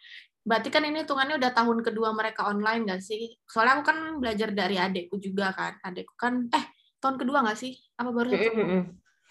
berarti 0.43 0.69
kan 0.75 0.83
ini 0.83 1.07
hitungannya 1.07 1.39
udah 1.39 1.53
tahun 1.55 1.79
kedua 1.87 2.11
mereka 2.19 2.51
online 2.51 2.83
nggak 2.87 3.03
sih? 3.03 3.39
Soalnya 3.47 3.79
aku 3.79 3.85
kan 3.95 3.99
belajar 4.19 4.51
dari 4.51 4.75
adekku 4.79 5.23
juga 5.23 5.55
kan, 5.55 5.79
adekku 5.83 6.15
kan 6.19 6.51
eh 6.51 6.65
tahun 6.99 7.17
kedua 7.19 7.47
nggak 7.47 7.59
sih? 7.59 7.79
Apa 7.99 8.11
baru 8.11 8.29
satu? 8.35 8.51
Mm-mm. 8.59 8.83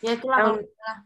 Ya 0.02 0.12
itulah 0.16 0.38
kalau 0.40 0.56
Tahun- 0.60 0.72
salah. 0.72 0.98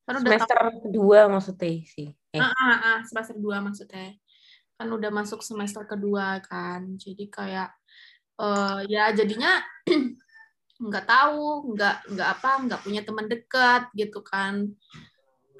Kan 0.00 0.14
udah 0.16 0.22
tahun 0.26 0.40
semester 0.42 0.56
kedua 0.84 1.18
maksudnya 1.30 1.72
sih. 1.86 2.08
Eh, 2.30 2.40
Ah, 2.40 2.52
ah, 2.54 2.76
ah, 2.78 2.98
semester 3.06 3.36
2 3.38 3.56
maksudnya. 3.62 4.14
Kan 4.78 4.88
udah 4.90 5.10
masuk 5.12 5.40
semester 5.44 5.82
kedua 5.84 6.40
kan. 6.44 6.96
Jadi 6.96 7.28
kayak 7.28 7.68
eh 8.40 8.78
ya 8.88 9.12
jadinya 9.12 9.60
nggak 10.80 11.04
tahu, 11.04 11.76
nggak 11.76 11.96
nggak 12.16 12.28
apa, 12.40 12.50
nggak 12.64 12.80
punya 12.80 13.02
teman 13.04 13.26
dekat 13.28 13.92
gitu 13.92 14.24
kan. 14.24 14.72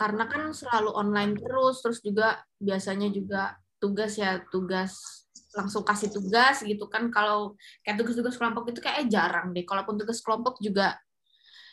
Karena 0.00 0.24
kan 0.24 0.48
selalu 0.56 0.96
online 0.96 1.36
terus, 1.36 1.84
terus 1.84 2.00
juga 2.00 2.40
biasanya 2.56 3.12
juga 3.12 3.59
tugas 3.80 4.14
ya 4.20 4.44
tugas 4.52 5.24
langsung 5.56 5.82
kasih 5.82 6.14
tugas 6.14 6.62
gitu 6.62 6.86
kan. 6.86 7.10
Kalau 7.10 7.58
kayak 7.82 7.98
tugas-tugas 7.98 8.38
kelompok 8.38 8.70
itu 8.70 8.80
kayak 8.84 9.08
jarang 9.10 9.50
deh. 9.50 9.66
Kalaupun 9.66 9.98
tugas 9.98 10.22
kelompok 10.22 10.60
juga 10.62 10.94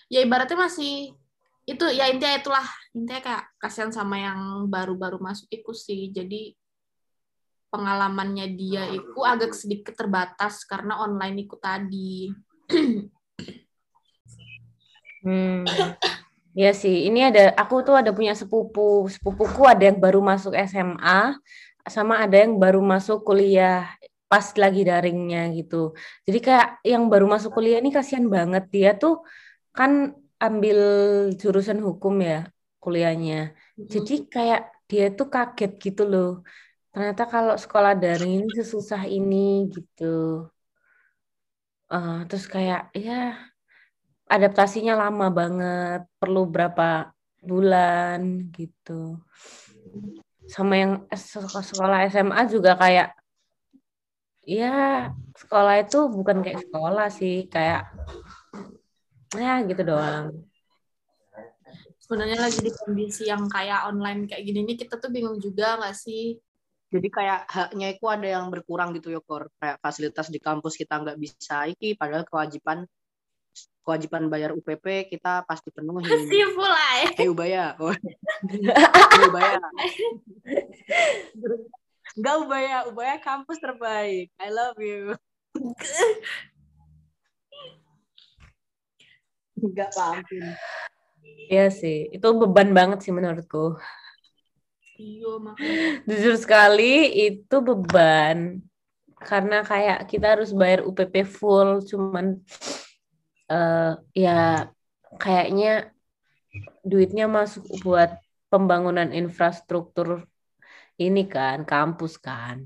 ya 0.08 0.24
ibaratnya 0.24 0.56
masih 0.56 1.12
itu 1.68 1.86
ya 1.92 2.08
intinya 2.08 2.40
itulah 2.40 2.68
intinya 2.96 3.20
kayak 3.20 3.44
kasihan 3.60 3.92
sama 3.92 4.16
yang 4.16 4.72
baru-baru 4.72 5.20
masuk 5.20 5.52
itu 5.52 5.76
sih 5.76 6.16
jadi 6.16 6.56
pengalamannya 7.68 8.56
dia 8.56 8.88
itu 8.88 9.20
agak 9.28 9.52
sedikit 9.52 9.92
terbatas 10.00 10.64
karena 10.64 10.96
online 11.04 11.44
itu 11.44 11.60
tadi 11.60 12.32
Hmm. 15.28 15.68
Ya 16.58 16.72
sih, 16.74 17.06
ini 17.06 17.22
ada 17.22 17.54
aku 17.54 17.84
tuh 17.86 18.00
ada 18.00 18.10
punya 18.16 18.34
sepupu. 18.34 19.06
Sepupuku 19.12 19.62
ada 19.68 19.92
yang 19.92 20.00
baru 20.02 20.24
masuk 20.24 20.56
SMA 20.56 21.38
sama 21.96 22.14
ada 22.24 22.36
yang 22.44 22.54
baru 22.64 22.80
masuk 22.94 23.18
kuliah 23.28 23.74
pas 24.32 24.48
lagi 24.64 24.82
daringnya 24.90 25.40
gitu. 25.58 25.76
Jadi 26.26 26.38
kayak 26.46 26.68
yang 26.92 27.04
baru 27.12 27.26
masuk 27.34 27.52
kuliah 27.56 27.78
ini 27.82 27.90
kasihan 27.98 28.28
banget 28.36 28.64
dia 28.74 28.90
tuh 29.02 29.14
kan 29.78 29.92
ambil 30.46 30.78
jurusan 31.42 31.80
hukum 31.88 32.14
ya 32.30 32.36
kuliahnya. 32.84 33.36
Jadi 33.94 34.12
kayak 34.34 34.60
dia 34.90 35.04
tuh 35.18 35.28
kaget 35.34 35.72
gitu 35.86 36.02
loh. 36.12 36.28
Ternyata 36.92 37.24
kalau 37.34 37.54
sekolah 37.64 37.92
daring 38.02 38.32
ini 38.38 38.50
sesusah 38.60 39.02
ini 39.16 39.36
gitu. 39.76 40.04
Eh, 41.94 42.16
terus 42.28 42.46
kayak 42.54 42.80
ya 43.06 43.14
adaptasinya 44.34 44.94
lama 45.02 45.26
banget, 45.40 46.00
perlu 46.20 46.40
berapa 46.54 46.84
bulan 47.50 48.20
gitu. 48.56 48.92
Sama 50.48 50.74
yang 50.80 50.94
sekolah 51.12 52.08
SMA 52.08 52.42
juga 52.48 52.80
kayak 52.80 53.14
ya 54.48 55.12
sekolah 55.36 55.84
itu 55.84 56.08
bukan 56.08 56.40
kayak 56.40 56.64
sekolah 56.64 57.08
sih, 57.12 57.52
kayak 57.52 57.92
ya 59.36 59.60
gitu 59.68 59.84
doang. 59.84 60.32
sebenarnya 62.08 62.40
lagi 62.40 62.64
di 62.64 62.72
kondisi 62.72 63.28
yang 63.28 63.52
kayak 63.52 63.92
online 63.92 64.32
kayak 64.32 64.48
gini 64.48 64.64
nih 64.64 64.80
kita 64.80 64.96
tuh 64.96 65.12
bingung 65.12 65.44
juga 65.44 65.76
nggak 65.76 65.92
sih 65.92 66.40
jadi 66.88 67.08
kayak 67.12 67.40
haknya 67.52 67.88
itu 67.92 68.06
ada 68.08 68.28
yang 68.40 68.48
berkurang 68.48 68.96
gitu 68.96 69.12
ya 69.12 69.20
kor 69.20 69.52
kayak 69.60 69.76
fasilitas 69.84 70.32
di 70.32 70.40
kampus 70.40 70.80
kita 70.80 71.04
nggak 71.04 71.20
bisa 71.20 71.68
iki 71.68 72.00
padahal 72.00 72.24
kewajiban 72.24 72.88
kewajiban 73.86 74.28
bayar 74.28 74.52
UPP 74.52 75.08
kita 75.10 75.48
pasti 75.48 75.72
penuhin 75.72 76.28
sih 76.28 76.44
mulai 76.54 77.16
eh 77.16 77.28
ubaya 77.32 77.74
oh. 77.80 77.92
Eh, 77.92 79.28
ubaya 79.32 79.58
Enggak 82.18 82.36
ubaya. 82.42 82.78
Ubaya 82.90 83.16
kampus 83.22 83.62
terbaik. 83.62 84.34
I 84.42 84.50
love 84.50 84.80
you. 84.82 85.14
Enggak 89.58 89.90
paham 89.94 90.26
Iya 91.48 91.72
sih, 91.72 92.12
itu 92.12 92.28
beban 92.36 92.76
banget 92.76 93.06
sih 93.06 93.14
menurutku. 93.16 93.80
iya 94.98 95.32
makanya. 95.40 96.04
Jujur 96.10 96.36
sekali 96.36 97.08
itu 97.30 97.56
beban. 97.62 98.60
Karena 99.22 99.64
kayak 99.64 100.10
kita 100.12 100.36
harus 100.36 100.52
bayar 100.52 100.84
UPP 100.84 101.24
full, 101.24 101.86
cuman 101.86 102.42
eh 103.48 103.94
ya 104.14 104.68
kayaknya 105.16 105.92
duitnya 106.84 107.28
masuk 107.32 107.64
buat 107.84 108.20
pembangunan 108.48 109.12
infrastruktur 109.12 110.24
ini 110.98 111.30
kan, 111.30 111.68
kampus 111.68 112.18
kan. 112.18 112.64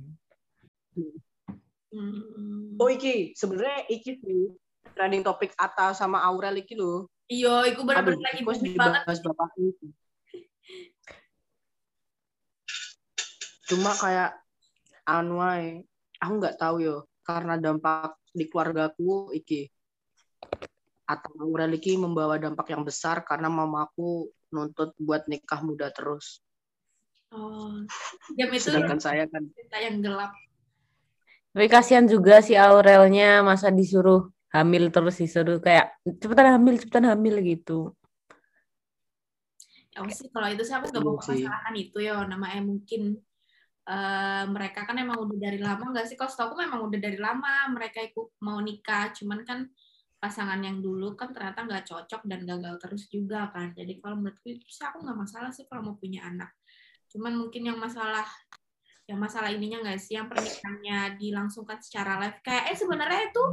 Hmm. 1.91 2.79
oh 2.79 2.87
iki 2.87 3.35
sebenarnya 3.35 3.83
iki 3.91 4.15
sih 4.23 4.55
trending 4.95 5.27
topik 5.27 5.51
Ata 5.59 5.91
sama 5.91 6.23
Aurel 6.23 6.63
iki 6.63 6.71
loh 6.79 7.11
iya 7.27 7.67
itu 7.67 7.83
aduh 7.83 8.15
bener-bener 8.15 8.23
lagi 8.31 8.41
banget 8.79 9.03
bapak 9.03 9.51
itu 9.59 9.87
cuma 13.67 13.91
kayak 13.91 14.39
anu 15.03 15.43
ae, 15.43 15.83
aku 16.23 16.33
nggak 16.39 16.55
tahu 16.55 16.79
yo 16.79 16.97
karena 17.27 17.59
dampak 17.59 18.15
di 18.31 18.47
keluargaku 18.47 19.35
iki 19.35 19.67
atau 21.11 21.31
Aurel 21.43 21.75
iki 21.75 21.99
membawa 21.99 22.39
dampak 22.39 22.71
yang 22.71 22.87
besar 22.87 23.27
karena 23.27 23.51
mamaku 23.51 24.31
nuntut 24.55 24.95
buat 24.95 25.27
nikah 25.27 25.59
muda 25.59 25.91
terus 25.91 26.39
Oh, 27.31 27.79
game 28.35 28.51
itu 28.59 28.67
Sedangkan 28.67 28.99
saya 28.99 29.23
kan 29.31 29.47
cerita 29.55 29.79
yang 29.79 30.03
gelap. 30.03 30.35
Tapi 31.55 31.67
kasihan 31.71 32.03
juga 32.03 32.43
si 32.43 32.59
Aurelnya 32.59 33.39
masa 33.39 33.71
disuruh 33.71 34.27
hamil 34.51 34.91
terus 34.91 35.15
disuruh 35.15 35.63
kayak 35.63 35.95
cepetan 36.19 36.59
hamil, 36.59 36.75
cepetan 36.75 37.07
hamil 37.07 37.39
gitu. 37.39 37.95
Ya 39.95 40.03
sih 40.11 40.27
kalau 40.31 40.47
itu 40.51 40.63
sih 40.67 40.75
aku 40.75 40.91
nggak 40.91 41.03
Iya 41.03 41.07
mau 41.07 41.19
sih. 41.23 41.39
masalahkan 41.39 41.75
itu 41.79 41.97
ya 42.03 42.15
namanya 42.27 42.61
mungkin 42.63 43.01
eh, 43.87 44.43
mereka 44.51 44.79
kan 44.87 44.95
emang 44.99 45.23
udah 45.23 45.37
dari 45.39 45.59
lama 45.59 45.83
nggak 45.91 46.05
sih? 46.11 46.15
Kalau 46.19 46.31
setahu 46.31 46.47
aku 46.51 46.57
memang 46.67 46.79
udah 46.87 46.99
dari 46.99 47.15
lama 47.19 47.51
mereka 47.71 47.99
ikut 48.03 48.27
mau 48.43 48.59
nikah, 48.59 49.15
cuman 49.15 49.39
kan 49.47 49.59
pasangan 50.21 50.61
yang 50.61 50.85
dulu 50.85 51.17
kan 51.17 51.33
ternyata 51.33 51.65
nggak 51.65 51.89
cocok 51.89 52.21
dan 52.29 52.45
gagal 52.45 52.77
terus 52.77 53.09
juga 53.09 53.49
kan. 53.49 53.73
Jadi 53.73 53.97
kalau 53.97 54.21
menurutku 54.21 54.53
itu 54.53 54.69
sih 54.69 54.85
aku 54.85 55.01
nggak 55.01 55.17
masalah 55.17 55.49
sih 55.49 55.65
kalau 55.65 55.81
mau 55.81 55.97
punya 55.97 56.21
anak. 56.29 56.53
Cuman 57.09 57.41
mungkin 57.41 57.65
yang 57.65 57.81
masalah 57.81 58.29
yang 59.09 59.17
masalah 59.19 59.49
ininya 59.51 59.81
nggak 59.81 59.99
sih 59.99 60.15
yang 60.15 60.29
pernikahannya 60.31 61.19
dilangsungkan 61.19 61.81
secara 61.83 62.15
live 62.21 62.39
kayak 62.45 62.71
eh 62.71 62.77
sebenarnya 62.77 63.33
itu 63.33 63.43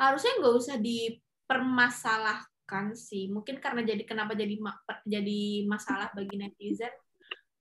harusnya 0.00 0.32
nggak 0.42 0.54
usah 0.58 0.76
dipermasalahkan 0.80 2.96
sih 2.98 3.30
mungkin 3.30 3.62
karena 3.62 3.86
jadi 3.86 4.02
kenapa 4.02 4.34
jadi 4.34 4.58
jadi 5.06 5.68
masalah 5.70 6.10
bagi 6.16 6.34
netizen 6.40 6.90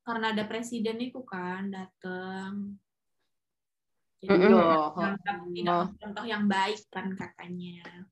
karena 0.02 0.34
ada 0.34 0.50
presiden 0.50 0.98
itu 1.04 1.20
kan 1.28 1.70
datang 1.70 2.80
jadi. 4.18 4.34
Iya. 4.34 4.90
dianggap 4.98 5.46
tidak 5.54 5.94
contoh 6.02 6.26
yang 6.26 6.50
baik 6.50 6.82
kan 6.90 7.14
katanya 7.14 8.10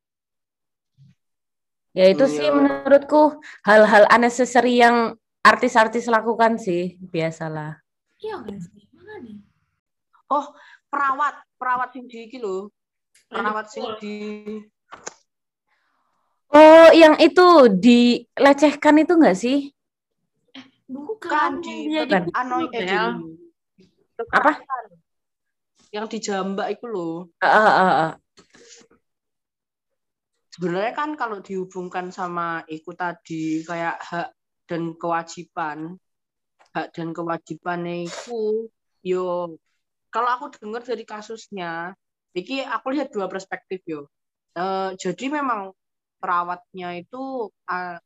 Ya 1.95 2.11
itu 2.11 2.27
sih 2.27 2.43
Iya. 2.43 2.51
menurutku 2.51 3.39
hal-hal 3.63 4.03
unnecessary 4.11 4.83
yang 4.83 5.15
artis-artis 5.41 6.11
lakukan 6.11 6.59
sih, 6.59 6.99
biasalah. 6.99 7.79
iya 8.19 8.35
nggak 8.41 8.57
sih 8.59 8.83
mana 8.91 9.15
nih 9.21 9.37
Oh, 10.25 10.49
perawat, 10.89 11.37
perawat 11.55 11.93
yang 11.93 12.09
di 12.09 12.17
iki 12.25 12.41
lho. 12.41 12.73
Perawat 13.29 13.69
sing 13.69 13.85
di 14.01 14.15
Oh, 16.49 16.89
yang 16.95 17.15
itu 17.19 17.47
dilecehkan 17.69 18.95
itu 19.03 19.13
enggak 19.15 19.37
sih? 19.37 19.71
bukan 20.85 21.27
kan 21.27 21.51
yang 21.57 21.61
di 21.65 21.75
dia 21.89 22.01
bukan. 22.05 22.21
di 22.25 22.31
Anoy 22.37 22.63
eh, 22.69 22.85
di- 22.85 23.37
Apa? 24.29 24.51
Yang 25.89 26.05
di 26.11 26.17
Jambak 26.21 26.67
itu 26.73 26.85
loh. 26.85 27.29
Ah, 27.41 27.49
ah, 27.49 27.69
ah, 27.69 27.91
ah. 28.05 28.11
Sebenarnya 30.55 30.93
kan 30.95 31.09
kalau 31.19 31.37
dihubungkan 31.43 32.07
sama 32.15 32.63
itu 32.71 32.95
tadi 32.95 33.59
kayak 33.67 33.95
hak 33.99 34.27
dan 34.71 34.95
kewajiban, 34.95 35.99
hak 36.75 36.87
dan 36.95 37.09
kewajiban 37.17 37.81
itu 38.07 38.69
yo 39.03 39.51
kalau 40.13 40.29
aku 40.35 40.45
dengar 40.55 40.81
dari 40.89 41.03
kasusnya, 41.03 41.91
iki 42.39 42.63
aku 42.75 42.87
lihat 42.95 43.09
dua 43.15 43.27
perspektif 43.33 43.79
yo. 43.83 44.07
Eh, 44.57 44.95
jadi 45.03 45.25
memang 45.37 45.75
perawatnya 46.21 46.87
itu 47.01 47.51
ah, 47.67 47.99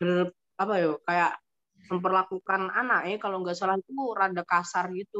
ber- 0.00 0.34
apa 0.62 0.74
yo 0.82 0.90
kayak 1.08 1.32
memperlakukan 1.90 2.62
anaknya 2.80 3.16
kalau 3.22 3.36
nggak 3.42 3.56
salah 3.58 3.76
itu 3.82 3.94
rada 4.20 4.42
kasar 4.52 4.86
gitu. 4.98 5.18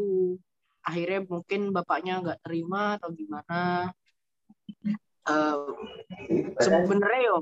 Akhirnya 0.89 1.21
mungkin 1.33 1.61
bapaknya 1.77 2.13
nggak 2.25 2.41
terima 2.45 2.97
atau 2.97 3.11
gimana. 3.21 3.55
Eh, 5.29 5.57
sebenarnya 6.57 7.21
yo 7.29 7.37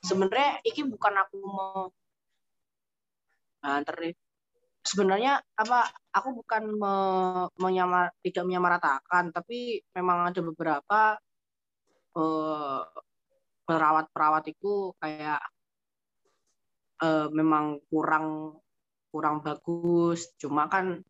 sebenarnya 0.00 0.64
iki 0.64 0.80
bukan 0.88 1.12
aku 1.20 1.36
mau 1.44 1.92
nah, 3.60 3.84
deh. 3.84 4.16
sebenarnya 4.80 5.44
apa 5.60 5.92
aku 6.08 6.40
bukan 6.40 6.62
me- 6.72 7.52
menyamar 7.60 8.08
tidak 8.24 8.48
menyamaratakan 8.48 9.28
tapi 9.28 9.84
memang 9.92 10.32
ada 10.32 10.40
beberapa 10.40 11.00
eh, 12.16 12.82
perawat-perawat 13.68 14.44
itu 14.48 14.96
kayak 14.96 15.44
eh, 17.04 17.28
memang 17.28 17.84
kurang 17.92 18.56
kurang 19.12 19.44
bagus 19.44 20.32
cuma 20.40 20.64
kan 20.72 21.04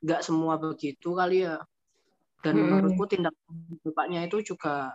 nggak 0.00 0.24
semua 0.24 0.56
begitu 0.56 1.12
kali 1.12 1.44
ya 1.44 1.60
dan 2.40 2.56
Mm-mm. 2.56 2.68
menurutku 2.72 3.04
tindak 3.08 3.32
bapaknya 3.84 4.28
itu 4.28 4.54
juga 4.54 4.92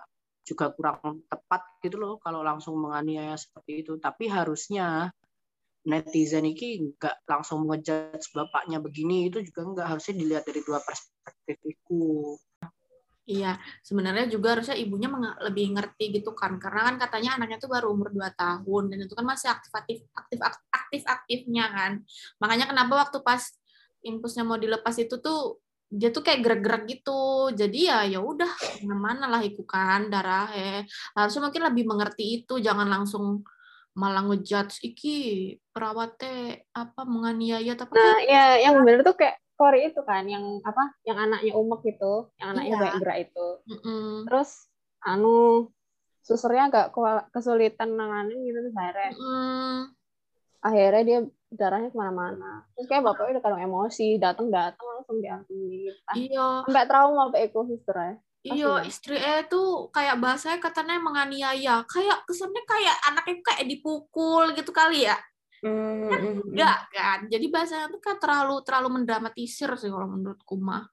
juga 0.49 0.73
kurang 0.73 1.21
tepat 1.29 1.61
gitu 1.85 2.01
loh 2.01 2.17
kalau 2.17 2.41
langsung 2.41 2.73
menganiaya 2.81 3.37
seperti 3.37 3.85
itu 3.85 4.01
tapi 4.01 4.25
harusnya 4.25 5.13
netizen 5.85 6.49
ini 6.49 6.97
nggak 6.97 7.29
langsung 7.29 7.69
ngejudge 7.69 8.33
bapaknya 8.33 8.81
begini 8.81 9.29
itu 9.29 9.45
juga 9.45 9.61
nggak 9.69 9.87
harusnya 9.95 10.15
dilihat 10.17 10.43
dari 10.49 10.61
dua 10.65 10.81
perspektif 10.81 11.57
itu 11.63 12.35
Iya, 13.29 13.61
sebenarnya 13.85 14.25
juga 14.25 14.57
harusnya 14.57 14.73
ibunya 14.73 15.05
lebih 15.45 15.77
ngerti 15.77 16.17
gitu 16.17 16.33
kan, 16.33 16.57
karena 16.57 16.89
kan 16.89 16.95
katanya 16.97 17.37
anaknya 17.37 17.61
tuh 17.61 17.69
baru 17.69 17.93
umur 17.93 18.09
2 18.09 18.33
tahun 18.33 18.89
dan 18.89 19.05
itu 19.05 19.13
kan 19.13 19.21
masih 19.21 19.53
aktif 19.53 19.69
aktif 19.69 20.01
aktif 20.17 20.39
aktif 20.73 21.03
aktifnya 21.05 21.69
kan. 21.69 21.91
Makanya 22.41 22.73
kenapa 22.73 23.05
waktu 23.05 23.21
pas 23.21 23.53
impusnya 24.01 24.41
mau 24.41 24.57
dilepas 24.57 24.97
itu 24.97 25.21
tuh 25.21 25.61
dia 25.89 26.13
tuh 26.13 26.21
kayak 26.21 26.45
gerak-gerak 26.45 26.83
gitu. 26.85 27.49
Jadi 27.53 27.89
ya 27.89 28.05
ya 28.05 28.21
udah 28.21 28.49
mana 28.85 29.25
lah 29.25 29.41
itu 29.41 29.65
kan 29.65 30.07
darah 30.13 30.53
eh 30.53 30.85
harusnya 31.17 31.49
mungkin 31.49 31.65
lebih 31.65 31.83
mengerti 31.89 32.45
itu, 32.45 32.61
jangan 32.61 32.85
langsung 32.85 33.41
malah 33.97 34.21
ngejudge 34.29 34.85
iki 34.85 35.17
perawatnya 35.73 36.61
apa 36.71 37.01
menganiaya 37.03 37.73
tapi 37.73 37.97
Nah, 37.97 38.21
ya 38.23 38.61
yang 38.69 38.85
bener 38.85 39.01
tuh 39.01 39.17
kayak 39.17 39.41
Kori 39.59 39.91
itu 39.91 39.99
kan, 40.07 40.23
yang 40.23 40.63
apa, 40.63 40.95
yang 41.03 41.19
anaknya 41.19 41.51
umek 41.51 41.83
gitu, 41.83 42.31
yang 42.39 42.55
Iya. 42.55 42.55
anaknya 42.55 42.75
banyak 42.79 42.95
gerak 43.03 43.17
itu. 43.27 43.47
Mm-mm. 43.67 44.07
Terus, 44.23 44.49
anu, 45.03 45.67
susternya 46.23 46.71
agak 46.71 46.95
kesulitan 47.35 47.91
nanganin 47.99 48.39
gitu 48.47 48.55
terus 48.63 48.77
akhirnya, 48.79 49.11
Mm-mm. 49.19 49.75
akhirnya 50.63 51.03
dia 51.03 51.19
darahnya 51.49 51.89
ke 51.89 51.97
mana-mana. 51.97 52.63
Terus 52.77 52.87
kayak 52.87 53.03
bapaknya 53.09 53.31
udah 53.37 53.43
kadang 53.43 53.63
emosi, 53.65 54.07
datang-datang 54.21 54.85
langsung 54.85 55.17
diambil. 55.17 55.93
Iya. 56.13 56.47
Sampai 56.65 56.85
trauma 56.85 57.21
apa 57.29 57.37
itu 57.41 57.59
susternya. 57.65 58.21
Iya, 58.39 58.71
Kasihan. 58.79 58.87
istri 58.87 59.17
eh 59.19 59.43
tuh 59.51 59.91
kayak 59.91 60.15
bahasanya 60.21 60.59
katanya 60.63 60.95
menganiaya. 61.01 61.75
Kayak 61.89 62.23
kesannya 62.23 62.63
kayak 62.63 62.95
anaknya 63.11 63.35
kayak 63.43 63.65
dipukul 63.67 64.55
gitu 64.55 64.71
kali 64.71 65.09
ya. 65.09 65.17
Hmm, 65.59 66.07
hmm, 66.07 66.15
hmm. 66.15 66.55
Enggak 66.55 66.79
kan. 66.95 67.19
Jadi 67.27 67.45
bahasanya 67.51 67.91
tuh 67.91 67.99
kan 67.99 68.15
terlalu 68.15 68.63
terlalu 68.63 68.89
mendramatisir 69.01 69.67
sih 69.75 69.91
kalau 69.91 70.07
menurutku 70.07 70.55
mah. 70.55 70.87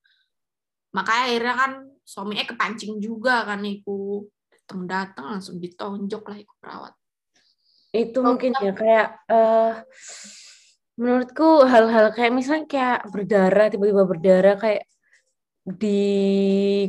Makanya 0.91 1.23
akhirnya 1.31 1.55
kan 1.55 1.73
suaminya 2.03 2.45
kepancing 2.49 2.99
juga 2.99 3.47
kan 3.47 3.63
iku. 3.63 4.27
Datang 4.51 4.83
datang 4.91 5.27
langsung 5.39 5.63
ditonjok 5.63 6.25
lah 6.27 6.39
iku 6.43 6.55
perawat. 6.59 6.95
Itu 7.95 8.19
mungkin 8.27 8.59
ya 8.59 8.75
kayak 8.75 9.09
eh 9.31 9.73
menurutku 10.97 11.65
hal-hal 11.69 12.13
kayak 12.17 12.33
misalnya 12.33 12.67
kayak 12.69 13.01
berdarah 13.13 13.69
tiba-tiba 13.69 14.05
berdarah 14.09 14.57
kayak 14.57 14.85
di 15.67 16.01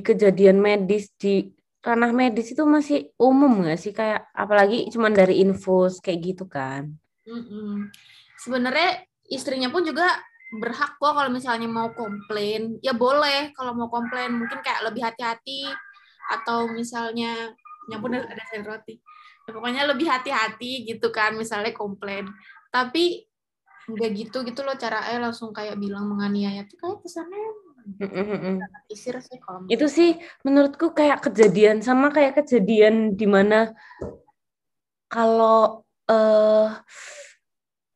kejadian 0.05 0.63
medis 0.63 1.11
di 1.19 1.51
ranah 1.83 2.11
medis 2.11 2.51
itu 2.51 2.63
masih 2.67 3.11
umum 3.19 3.63
nggak 3.63 3.79
sih 3.79 3.91
kayak 3.95 4.27
apalagi 4.35 4.87
cuman 4.91 5.11
dari 5.15 5.43
infus 5.43 5.99
kayak 6.03 6.19
gitu 6.23 6.45
kan. 6.47 6.91
Mm-mm. 7.27 7.91
Sebenarnya 8.39 9.03
istrinya 9.27 9.67
pun 9.67 9.83
juga 9.83 10.07
berhak 10.47 10.95
kok 10.95 11.11
kalau 11.11 11.27
misalnya 11.27 11.67
mau 11.67 11.91
komplain, 11.91 12.79
ya 12.79 12.95
boleh 12.95 13.51
kalau 13.51 13.75
mau 13.75 13.91
komplain 13.91 14.31
mungkin 14.31 14.63
kayak 14.63 14.87
lebih 14.87 15.03
hati-hati 15.03 15.67
atau 16.31 16.71
misalnya 16.71 17.51
yang 17.91 17.99
pun 17.99 18.15
ada 18.15 18.43
sayur 18.47 18.67
roti. 18.67 18.95
Ya, 19.47 19.55
pokoknya 19.55 19.83
lebih 19.87 20.07
hati-hati 20.07 20.87
gitu 20.87 21.11
kan 21.11 21.35
misalnya 21.35 21.71
komplain. 21.75 22.27
Tapi 22.71 23.27
enggak 23.87 24.11
gitu 24.19 24.37
gitu 24.43 24.61
loh 24.67 24.75
cara 24.75 25.07
eh 25.11 25.19
langsung 25.19 25.55
kayak 25.55 25.79
bilang 25.79 26.05
menganiaya 26.11 26.67
tuh 26.67 26.75
kayak 26.79 26.99
kesannya 27.01 27.39
isir 28.91 29.15
sih 29.23 29.39
kalau 29.39 29.63
Itu 29.71 29.87
sih 29.87 30.19
menurutku 30.43 30.91
kayak 30.91 31.23
kejadian 31.23 31.79
sama 31.79 32.11
kayak 32.11 32.43
kejadian 32.43 33.15
di 33.15 33.23
mana 33.23 33.71
kalau 35.07 35.87
eh 36.07 36.67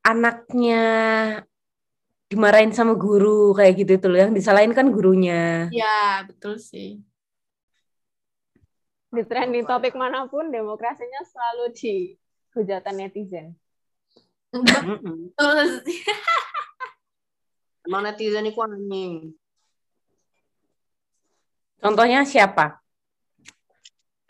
anaknya 0.08 0.84
dimarahin 2.32 2.72
sama 2.72 2.96
guru 2.96 3.52
kayak 3.52 3.84
gitu 3.84 4.00
tuh 4.00 4.10
loh 4.16 4.20
yang 4.24 4.32
disalahin 4.32 4.72
kan 4.72 4.88
gurunya. 4.88 5.68
ya 5.68 6.24
betul 6.24 6.56
sih. 6.56 7.04
Di 9.12 9.28
trending 9.28 9.68
topik 9.68 9.92
mana 10.00 10.24
pun, 10.32 10.48
demokrasinya 10.48 11.20
selalu 11.28 11.76
di 11.76 11.96
hujatan 12.56 12.96
netizen. 12.96 13.52
Sih. 14.52 16.00
emang 17.88 18.02
netizen 18.06 18.46
itu 18.46 18.60
anjing 18.62 19.34
Contohnya 21.82 22.22
siapa? 22.22 22.78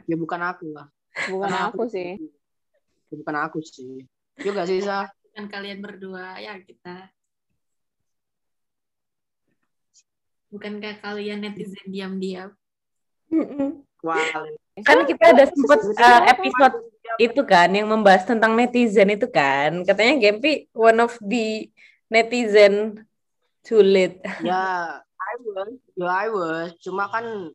ya 0.07 0.15
bukan 0.15 0.39
aku 0.41 0.71
lah 0.71 0.88
Bukan 1.27 1.51
Karena 1.51 1.67
aku 1.67 1.84
sih. 1.91 2.15
ya 3.07 3.15
bukan 3.19 3.36
aku 3.43 3.60
sih 3.60 4.07
ya 4.39 4.49
gak 4.55 4.67
sih 4.71 4.79
Sa? 4.79 5.10
Dan 5.31 5.47
kalian 5.47 5.79
berdua 5.79 6.39
ya 6.43 6.60
kita. 6.60 7.07
Bukan 10.51 10.84
kayak 10.84 10.99
kalian 10.99 11.39
netizen 11.39 11.88
diam-diam. 11.88 12.51
Wah, 14.03 14.19
Kan 14.84 15.07
kita 15.07 15.31
ada 15.31 15.47
sempat 15.47 15.79
uh, 15.88 16.21
episode 16.27 16.90
itu 17.21 17.41
kan 17.45 17.69
yang 17.69 17.86
membahas 17.86 18.25
tentang 18.25 18.57
netizen 18.57 19.13
itu 19.13 19.29
kan. 19.29 19.86
Katanya 19.86 20.17
Gempi 20.17 20.65
one 20.73 20.99
of 21.05 21.13
the 21.21 21.69
netizen 22.10 23.05
sulit. 23.62 24.17
ya 24.41 24.97
I 25.05 25.34
was, 25.45 25.73
ya 25.93 26.10
I 26.10 26.27
was. 26.34 26.69
Cuma 26.81 27.05
kan 27.13 27.53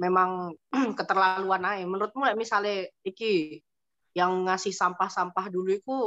memang 0.00 0.56
keterlaluan 0.98 1.60
aja. 1.60 1.84
Menurutmu 1.84 2.24
like, 2.24 2.40
misalnya 2.40 2.88
iki 3.04 3.60
yang 4.16 4.48
ngasih 4.48 4.72
sampah-sampah 4.72 5.46
dulu 5.52 5.70
itu 5.76 5.98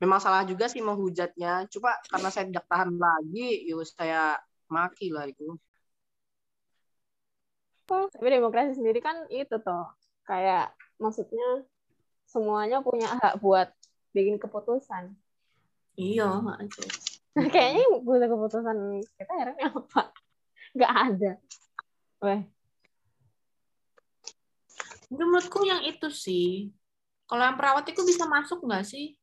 memang 0.00 0.18
salah 0.24 0.48
juga 0.48 0.72
sih 0.72 0.80
menghujatnya. 0.80 1.68
Coba 1.68 2.00
karena 2.08 2.28
saya 2.32 2.48
tidak 2.48 2.64
tahan 2.64 2.96
lagi, 2.96 3.68
yuk 3.68 3.84
saya 3.84 4.40
maki 4.72 5.12
lah 5.12 5.28
itu. 5.28 5.60
Tapi 7.88 8.28
demokrasi 8.28 8.76
sendiri 8.76 9.00
kan 9.00 9.28
itu 9.32 9.56
toh 9.64 9.88
kayak 10.28 10.72
maksudnya 10.98 11.64
semuanya 12.28 12.84
punya 12.84 13.08
hak 13.18 13.40
buat 13.40 13.72
bikin 14.12 14.36
keputusan. 14.36 15.14
Iya, 15.98 16.28
aja. 16.38 16.82
Kayaknya 17.54 17.84
buat 18.02 18.22
keputusan 18.26 18.76
kita 19.18 19.32
akhirnya 19.32 19.66
apa? 19.70 20.02
Nggak 20.74 20.92
ada. 20.94 21.32
Weh, 22.18 22.42
menurutku 25.10 25.62
yang 25.64 25.82
itu 25.86 26.10
sih. 26.10 26.74
Kalau 27.28 27.44
yang 27.44 27.56
perawat 27.56 27.86
itu 27.88 28.02
bisa 28.02 28.26
masuk 28.26 28.64
nggak 28.64 28.84
sih? 28.84 29.18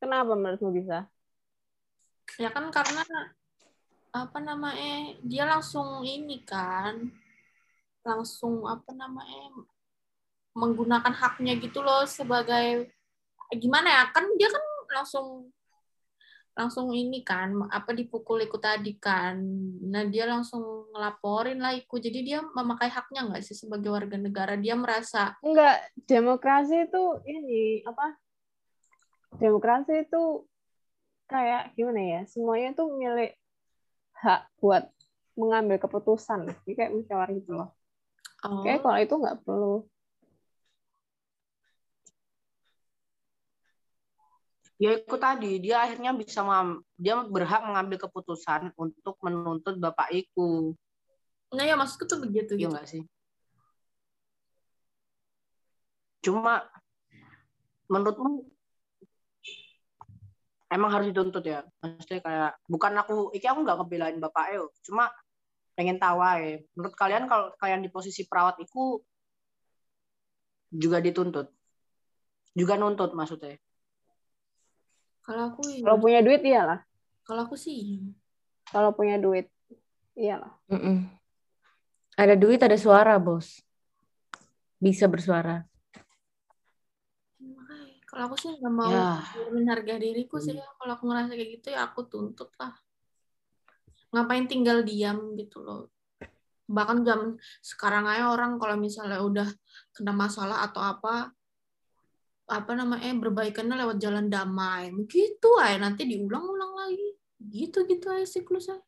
kenapa 0.00 0.32
menurutmu 0.32 0.72
bisa? 0.72 1.06
Ya 2.40 2.48
kan 2.48 2.72
karena 2.72 3.04
apa 4.10 4.38
namanya 4.42 5.14
dia 5.22 5.46
langsung 5.46 6.02
ini 6.02 6.42
kan 6.42 7.14
langsung 8.04 8.64
apa 8.64 8.90
namanya 8.96 9.64
menggunakan 10.56 11.14
haknya 11.14 11.56
gitu 11.60 11.84
loh 11.84 12.04
sebagai 12.08 12.90
gimana 13.54 13.88
ya 13.90 14.04
kan 14.10 14.24
dia 14.34 14.48
kan 14.50 14.64
langsung 14.90 15.50
langsung 16.58 16.90
ini 16.92 17.22
kan 17.22 17.54
apa 17.70 17.94
dipukul 17.94 18.42
ikut 18.42 18.58
tadi 18.60 18.98
kan 18.98 19.38
nah 19.86 20.04
dia 20.04 20.26
langsung 20.26 20.90
ngelaporin 20.90 21.62
lah 21.62 21.72
ikut 21.78 22.00
jadi 22.02 22.20
dia 22.20 22.38
memakai 22.42 22.90
haknya 22.90 23.30
nggak 23.30 23.42
sih 23.46 23.54
sebagai 23.54 23.88
warga 23.88 24.18
negara 24.18 24.58
dia 24.58 24.74
merasa 24.74 25.38
Enggak, 25.40 25.88
demokrasi 26.04 26.90
itu 26.90 27.02
ini 27.24 27.86
apa? 27.86 28.18
Demokrasi 29.38 30.10
itu 30.10 30.44
kayak 31.30 31.78
gimana 31.78 32.02
ya? 32.02 32.20
Semuanya 32.26 32.74
tuh 32.74 32.90
milik 32.98 33.38
hak 34.18 34.50
buat 34.58 34.90
mengambil 35.38 35.78
keputusan. 35.78 36.50
Jadi 36.66 36.72
kayak 36.74 36.92
musyawarah 36.92 37.32
gitu 37.38 37.50
loh. 37.54 37.70
Oh 38.46 38.62
Kayak 38.64 38.80
kalau 38.84 38.98
itu 39.00 39.14
nggak 39.20 39.38
perlu. 39.44 39.74
Ya 44.80 44.96
itu 44.96 45.16
tadi 45.20 45.60
dia 45.60 45.84
akhirnya 45.84 46.16
bisa 46.16 46.40
dia 46.96 47.20
berhak 47.28 47.68
mengambil 47.68 48.00
keputusan 48.00 48.72
untuk 48.80 49.20
menuntut 49.20 49.76
bapak 49.76 50.08
Iku. 50.08 50.72
nah 51.50 51.66
ya 51.66 51.74
maksudku 51.74 52.06
tuh 52.06 52.22
begitu 52.22 52.56
Iya 52.56 52.64
gitu 52.64 52.72
nggak 52.72 52.86
sih? 52.88 53.02
Cuma 56.24 56.64
menurutmu 57.92 58.48
emang 60.70 60.90
harus 60.94 61.12
dituntut 61.12 61.44
ya? 61.44 61.60
Maksudnya 61.82 62.20
kayak 62.22 62.50
bukan 62.70 62.92
aku, 63.02 63.34
iki 63.36 63.44
aku 63.50 63.60
nggak 63.66 63.76
ngebelain 63.82 64.16
bapak 64.22 64.54
Eo, 64.54 64.70
cuma 64.86 65.10
pengen 65.80 65.96
tahu 65.96 66.20
aja. 66.20 66.60
Menurut 66.76 66.92
kalian 66.92 67.24
kalau 67.24 67.48
kalian 67.56 67.80
di 67.80 67.88
posisi 67.88 68.28
perawat 68.28 68.60
itu 68.60 69.00
juga 70.68 71.00
dituntut, 71.00 71.48
juga 72.52 72.76
nuntut 72.76 73.16
maksudnya? 73.16 73.56
kalau 75.24 75.48
aku 75.54 75.62
iya. 75.72 75.84
Kalau 75.88 75.98
punya 76.02 76.20
duit 76.20 76.42
iyalah. 76.44 76.80
kalau 77.24 77.48
aku 77.48 77.56
sih 77.56 77.96
iya. 77.96 78.00
Kalau 78.68 78.92
punya 78.92 79.16
duit 79.16 79.48
iyalah. 80.18 80.52
Mm-mm. 80.68 81.06
Ada 82.20 82.36
duit, 82.36 82.60
ada 82.60 82.76
suara, 82.76 83.16
bos. 83.16 83.64
Bisa 84.76 85.08
bersuara. 85.08 85.64
Kalau 88.10 88.26
aku 88.26 88.36
sih 88.36 88.50
nggak 88.58 88.74
mau 88.74 88.90
Ya. 88.90 89.22
harga 89.70 89.94
diriku 90.02 90.42
sih 90.42 90.58
ya. 90.58 90.66
Kalau 90.76 90.92
aku 90.98 91.08
ngerasa 91.08 91.32
kayak 91.38 91.50
gitu 91.62 91.66
ya 91.72 91.86
aku 91.88 92.04
tuntut 92.10 92.50
lah. 92.58 92.74
Ngapain 94.10 94.46
tinggal 94.50 94.82
diam 94.82 95.38
gitu 95.38 95.62
loh. 95.62 95.90
Bahkan 96.70 97.02
zaman 97.02 97.38
sekarang 97.62 98.06
aja 98.06 98.30
orang 98.30 98.58
kalau 98.58 98.78
misalnya 98.78 99.22
udah 99.22 99.48
kena 99.90 100.14
masalah 100.14 100.66
atau 100.66 100.82
apa 100.82 101.34
apa 102.50 102.72
namanya 102.74 103.14
berbaikannya 103.14 103.74
lewat 103.78 103.96
jalan 104.02 104.26
damai. 104.26 104.90
Gitu 105.06 105.50
aja 105.58 105.78
nanti 105.78 106.06
diulang-ulang 106.06 106.72
lagi. 106.74 107.08
Gitu-gitu 107.38 108.10
aja 108.10 108.26
siklusnya. 108.26 108.78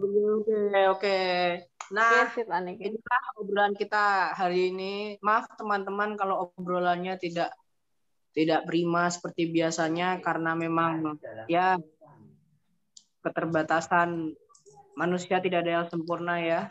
Oke, 0.00 0.56
oke. 0.88 1.18
Nah, 1.92 2.24
Iya 2.32 2.48
aneh. 2.48 2.74
inilah 2.80 3.22
obrolan 3.36 3.76
kita 3.76 4.32
hari 4.32 4.72
ini. 4.72 5.20
Maaf 5.20 5.52
teman-teman 5.60 6.16
kalau 6.16 6.48
obrolannya 6.56 7.20
tidak 7.20 7.52
tidak 8.32 8.64
prima 8.64 9.12
seperti 9.12 9.52
biasanya 9.52 10.24
karena 10.24 10.56
memang 10.56 11.20
ya 11.52 11.76
keterbatasan 13.22 14.34
manusia 14.98 15.40
tidak 15.40 15.64
ada 15.64 15.82
yang 15.82 15.86
sempurna 15.88 16.42
ya. 16.42 16.68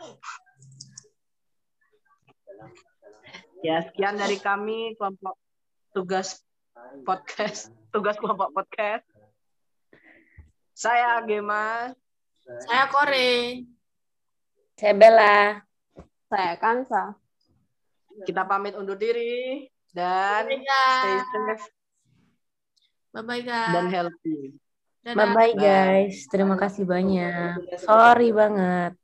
Ya, 3.62 3.78
sekian 3.86 4.18
dari 4.18 4.42
kami 4.42 4.98
kelompok 4.98 5.38
tugas 5.94 6.42
podcast, 7.06 7.70
tugas 7.94 8.18
kelompok 8.18 8.50
podcast. 8.50 9.06
Saya 10.74 11.22
Gema. 11.22 11.94
Saya 12.42 12.84
Kore. 12.90 13.62
Saya 14.74 14.94
Bella. 14.98 15.62
Saya 16.26 16.58
Kansa. 16.58 17.14
Kita 18.26 18.42
pamit 18.44 18.74
undur 18.74 18.98
diri 18.98 19.70
dan 19.94 20.48
Bye 20.48 20.58
stay 20.58 20.66
guys. 20.66 21.28
safe 21.30 21.64
Bye-bye 23.12 23.44
guys. 23.44 23.72
dan 23.76 23.86
healthy. 23.92 24.56
Bye-bye, 25.16 25.54
guys. 25.64 26.14
Terima 26.32 26.54
kasih 26.62 26.84
banyak. 26.92 27.52
Sorry 27.84 28.24
banget. 28.40 29.01